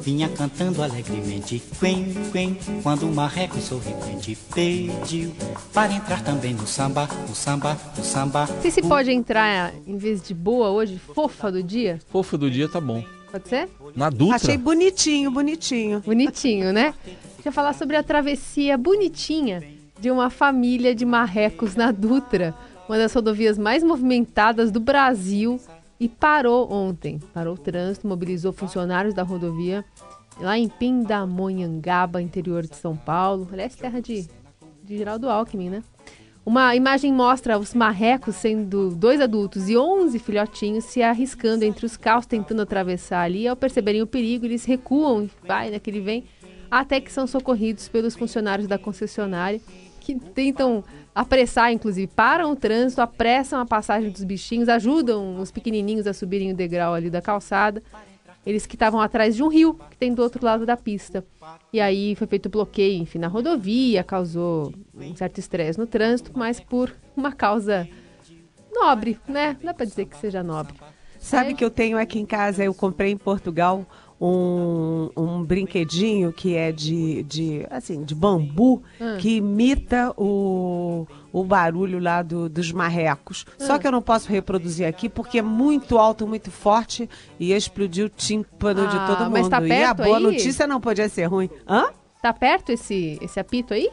vinha 0.00 0.28
cantando 0.28 0.80
alegremente, 0.80 1.60
quen, 1.80 2.14
quen, 2.30 2.56
quando 2.84 3.02
o 3.08 3.12
marreco 3.12 3.58
sorridente 3.60 4.38
pediu 4.54 5.32
para 5.74 5.92
entrar 5.92 6.22
também 6.22 6.54
no 6.54 6.68
samba, 6.68 7.08
no 7.28 7.34
samba, 7.34 7.76
no 7.98 8.04
samba. 8.04 8.46
Você 8.46 8.70
se 8.70 8.80
pode 8.80 9.10
entrar 9.10 9.74
em 9.86 9.96
vez 9.96 10.22
de 10.22 10.32
boa 10.32 10.70
hoje, 10.70 10.98
fofa 10.98 11.50
do 11.50 11.64
dia? 11.64 11.98
Fofa 12.10 12.38
do 12.38 12.48
dia 12.48 12.68
tá 12.68 12.80
bom. 12.80 13.04
Pode 13.30 13.48
ser? 13.48 13.68
Na 13.96 14.08
Dutra. 14.08 14.36
Achei 14.36 14.56
bonitinho, 14.56 15.30
bonitinho. 15.30 16.00
Bonitinho, 16.00 16.72
né? 16.72 16.94
Deixa 17.04 17.48
eu 17.48 17.52
falar 17.52 17.72
sobre 17.72 17.96
a 17.96 18.04
travessia 18.04 18.78
bonitinha 18.78 19.64
de 19.98 20.12
uma 20.12 20.30
família 20.30 20.94
de 20.94 21.04
marrecos 21.04 21.74
na 21.74 21.90
Dutra, 21.90 22.54
uma 22.88 22.96
das 22.96 23.12
rodovias 23.12 23.58
mais 23.58 23.82
movimentadas 23.82 24.70
do 24.70 24.78
Brasil 24.78 25.60
e 26.00 26.08
parou 26.08 26.72
ontem. 26.72 27.20
Parou 27.34 27.54
o 27.54 27.58
trânsito, 27.58 28.08
mobilizou 28.08 28.52
funcionários 28.52 29.12
da 29.12 29.22
rodovia 29.22 29.84
lá 30.40 30.58
em 30.58 30.68
Pindamonhangaba, 30.68 32.22
interior 32.22 32.62
de 32.62 32.74
São 32.74 32.96
Paulo. 32.96 33.46
Aliás, 33.52 33.76
terra 33.76 34.00
de, 34.00 34.26
de 34.82 34.96
Geraldo 34.96 35.28
Alckmin, 35.28 35.68
né? 35.68 35.82
Uma 36.44 36.74
imagem 36.74 37.12
mostra 37.12 37.58
os 37.58 37.74
marrecos 37.74 38.34
sendo 38.36 38.88
dois 38.90 39.20
adultos 39.20 39.68
e 39.68 39.76
11 39.76 40.18
filhotinhos 40.18 40.84
se 40.84 41.02
arriscando 41.02 41.64
entre 41.64 41.84
os 41.84 41.98
carros, 41.98 42.24
tentando 42.24 42.62
atravessar 42.62 43.20
ali. 43.20 43.46
Ao 43.46 43.54
perceberem 43.54 44.00
o 44.00 44.06
perigo, 44.06 44.46
eles 44.46 44.64
recuam, 44.64 45.28
vai 45.46 45.70
naquele 45.70 46.00
vem, 46.00 46.24
até 46.70 46.98
que 46.98 47.12
são 47.12 47.26
socorridos 47.26 47.88
pelos 47.88 48.16
funcionários 48.16 48.66
da 48.66 48.78
concessionária 48.78 49.60
que 50.00 50.18
tentam 50.18 50.82
apressar, 51.14 51.72
inclusive, 51.72 52.06
param 52.08 52.52
o 52.52 52.56
trânsito, 52.56 53.00
apressam 53.00 53.60
a 53.60 53.66
passagem 53.66 54.10
dos 54.10 54.24
bichinhos, 54.24 54.68
ajudam 54.68 55.38
os 55.38 55.50
pequenininhos 55.50 56.06
a 56.06 56.12
subirem 56.12 56.52
o 56.52 56.56
degrau 56.56 56.94
ali 56.94 57.10
da 57.10 57.20
calçada. 57.22 57.82
Eles 58.44 58.66
que 58.66 58.74
estavam 58.74 59.00
atrás 59.00 59.36
de 59.36 59.42
um 59.42 59.48
rio 59.48 59.78
que 59.90 59.98
tem 59.98 60.14
do 60.14 60.22
outro 60.22 60.44
lado 60.44 60.64
da 60.64 60.76
pista. 60.76 61.24
E 61.72 61.80
aí 61.80 62.14
foi 62.16 62.26
feito 62.26 62.48
bloqueio, 62.48 63.02
enfim, 63.02 63.18
na 63.18 63.28
rodovia, 63.28 64.02
causou 64.02 64.72
um 64.94 65.14
certo 65.14 65.38
estresse 65.38 65.78
no 65.78 65.86
trânsito, 65.86 66.32
mas 66.34 66.58
por 66.58 66.90
uma 67.14 67.32
causa 67.32 67.86
nobre, 68.72 69.18
né? 69.28 69.56
Não 69.60 69.66
dá 69.66 69.74
para 69.74 69.84
dizer 69.84 70.06
que 70.06 70.16
seja 70.16 70.42
nobre. 70.42 70.74
Sabe 71.18 71.52
que 71.54 71.62
eu 71.62 71.70
tenho 71.70 71.98
aqui 71.98 72.18
em 72.18 72.24
casa, 72.24 72.64
eu 72.64 72.72
comprei 72.72 73.12
em 73.12 73.16
Portugal 73.16 73.86
um, 74.20 75.08
um 75.16 75.42
brinquedinho 75.42 76.32
que 76.32 76.54
é 76.54 76.70
de, 76.70 77.22
de, 77.22 77.66
assim, 77.70 78.04
de 78.04 78.14
bambu 78.14 78.82
hum. 79.00 79.16
que 79.18 79.36
imita 79.36 80.12
o, 80.16 81.06
o 81.32 81.42
barulho 81.42 81.98
lá 81.98 82.20
do, 82.22 82.48
dos 82.48 82.70
marrecos. 82.70 83.46
Hum. 83.58 83.66
Só 83.66 83.78
que 83.78 83.86
eu 83.86 83.92
não 83.92 84.02
posso 84.02 84.28
reproduzir 84.28 84.86
aqui 84.86 85.08
porque 85.08 85.38
é 85.38 85.42
muito 85.42 85.96
alto, 85.96 86.26
muito 86.26 86.50
forte 86.50 87.08
e 87.38 87.52
explodiu 87.52 88.06
o 88.06 88.10
tímpano 88.10 88.82
ah, 88.82 88.86
de 88.86 89.06
todo 89.06 89.24
mundo. 89.24 89.32
Mas 89.32 89.48
tá 89.48 89.60
perto 89.60 89.72
e 89.72 89.84
a 89.84 89.94
boa 89.94 90.18
aí? 90.18 90.22
notícia 90.22 90.66
não 90.66 90.80
podia 90.80 91.08
ser 91.08 91.24
ruim. 91.24 91.48
Hã? 91.66 91.86
Tá 92.20 92.34
perto 92.34 92.70
esse, 92.70 93.18
esse 93.22 93.40
apito 93.40 93.72
aí? 93.72 93.88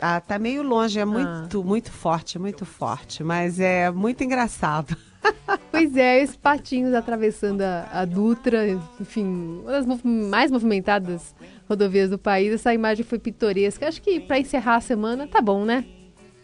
Ah, 0.00 0.20
tá 0.20 0.38
meio 0.38 0.62
longe, 0.62 1.00
é 1.00 1.04
muito, 1.04 1.60
ah. 1.60 1.64
muito 1.64 1.90
forte, 1.90 2.38
muito 2.38 2.64
forte, 2.64 3.24
mas 3.24 3.58
é 3.58 3.90
muito 3.90 4.22
engraçado. 4.22 4.96
pois 5.84 5.96
é, 5.96 6.22
os 6.22 6.36
patinhos 6.36 6.94
atravessando 6.94 7.60
a, 7.60 7.88
a, 7.92 8.04
Dutra, 8.04 8.66
enfim, 9.00 9.60
uma 9.62 9.72
das 9.72 9.86
mais 10.02 10.50
movimentadas 10.50 11.34
rodovias 11.68 12.10
do 12.10 12.18
país. 12.18 12.52
Essa 12.52 12.72
imagem 12.72 13.04
foi 13.04 13.18
pitoresca. 13.18 13.86
Acho 13.86 14.00
que 14.00 14.20
para 14.20 14.38
encerrar 14.38 14.76
a 14.76 14.80
semana 14.80 15.26
tá 15.26 15.40
bom, 15.40 15.64
né? 15.64 15.84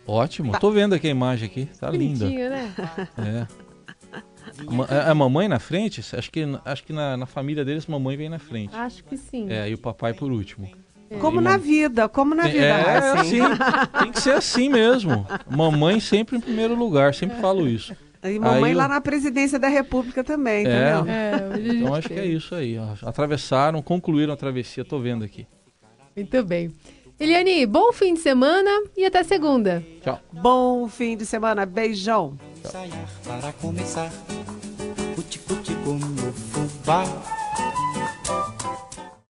Ótimo, 0.07 0.59
tô 0.59 0.71
vendo 0.71 0.95
aqui 0.95 1.07
a 1.07 1.11
imagem 1.11 1.47
aqui, 1.47 1.69
tá 1.79 1.91
linda. 1.91 2.29
né? 2.29 2.75
É. 3.19 3.47
A, 4.61 4.95
é, 4.95 5.11
a, 5.11 5.15
mamãe 5.15 5.47
na 5.47 5.59
frente? 5.59 6.01
Acho 6.01 6.31
que, 6.31 6.45
acho 6.65 6.85
que 6.85 6.93
na, 6.93 7.17
na, 7.17 7.27
família 7.27 7.65
deles, 7.65 7.87
mamãe 7.87 8.17
vem 8.17 8.29
na 8.29 8.39
frente. 8.39 8.75
Acho 8.75 9.05
que 9.05 9.17
sim. 9.17 9.47
É, 9.49 9.71
e 9.71 9.75
o 9.75 9.79
papai 9.79 10.13
por 10.13 10.33
último. 10.33 10.69
É. 11.09 11.17
Como 11.19 11.41
na 11.41 11.57
vida, 11.57 12.09
como 12.09 12.35
na 12.35 12.47
vida. 12.47 12.59
É, 12.59 12.99
assim. 13.13 13.39
tem 14.03 14.13
que 14.13 14.21
ser 14.21 14.35
assim 14.35 14.69
mesmo. 14.69 15.27
Mamãe 15.49 16.01
sempre 16.01 16.37
em 16.37 16.41
primeiro 16.41 16.75
lugar, 16.75 17.15
sempre 17.15 17.41
falo 17.41 17.69
isso. 17.69 17.95
E 18.23 18.39
mamãe 18.39 18.71
aí, 18.71 18.75
lá 18.75 18.87
na 18.87 19.01
presidência 19.01 19.59
da 19.59 19.69
República 19.69 20.23
também, 20.23 20.67
é, 20.67 20.69
entendeu? 20.69 21.07
É, 21.09 21.77
então 21.77 21.95
acho 21.95 22.09
que 22.09 22.15
é 22.15 22.27
isso 22.27 22.55
aí. 22.55 22.79
Ó. 22.79 23.09
Atravessaram, 23.09 23.81
concluíram 23.81 24.35
a 24.35 24.37
travessia, 24.37 24.85
tô 24.85 24.99
vendo 24.99 25.25
aqui. 25.25 25.47
Muito 26.15 26.45
bem. 26.45 26.71
Eliane, 27.19 27.67
bom 27.67 27.93
fim 27.93 28.15
de 28.15 28.21
semana 28.21 28.71
e 28.97 29.05
até 29.05 29.23
segunda. 29.23 29.85
Tchau. 30.03 30.21
Bom 30.33 30.89
fim 30.89 31.17
de 31.17 31.27
semana, 31.27 31.67
beijão. 31.67 32.39
Tchau. 32.63 32.83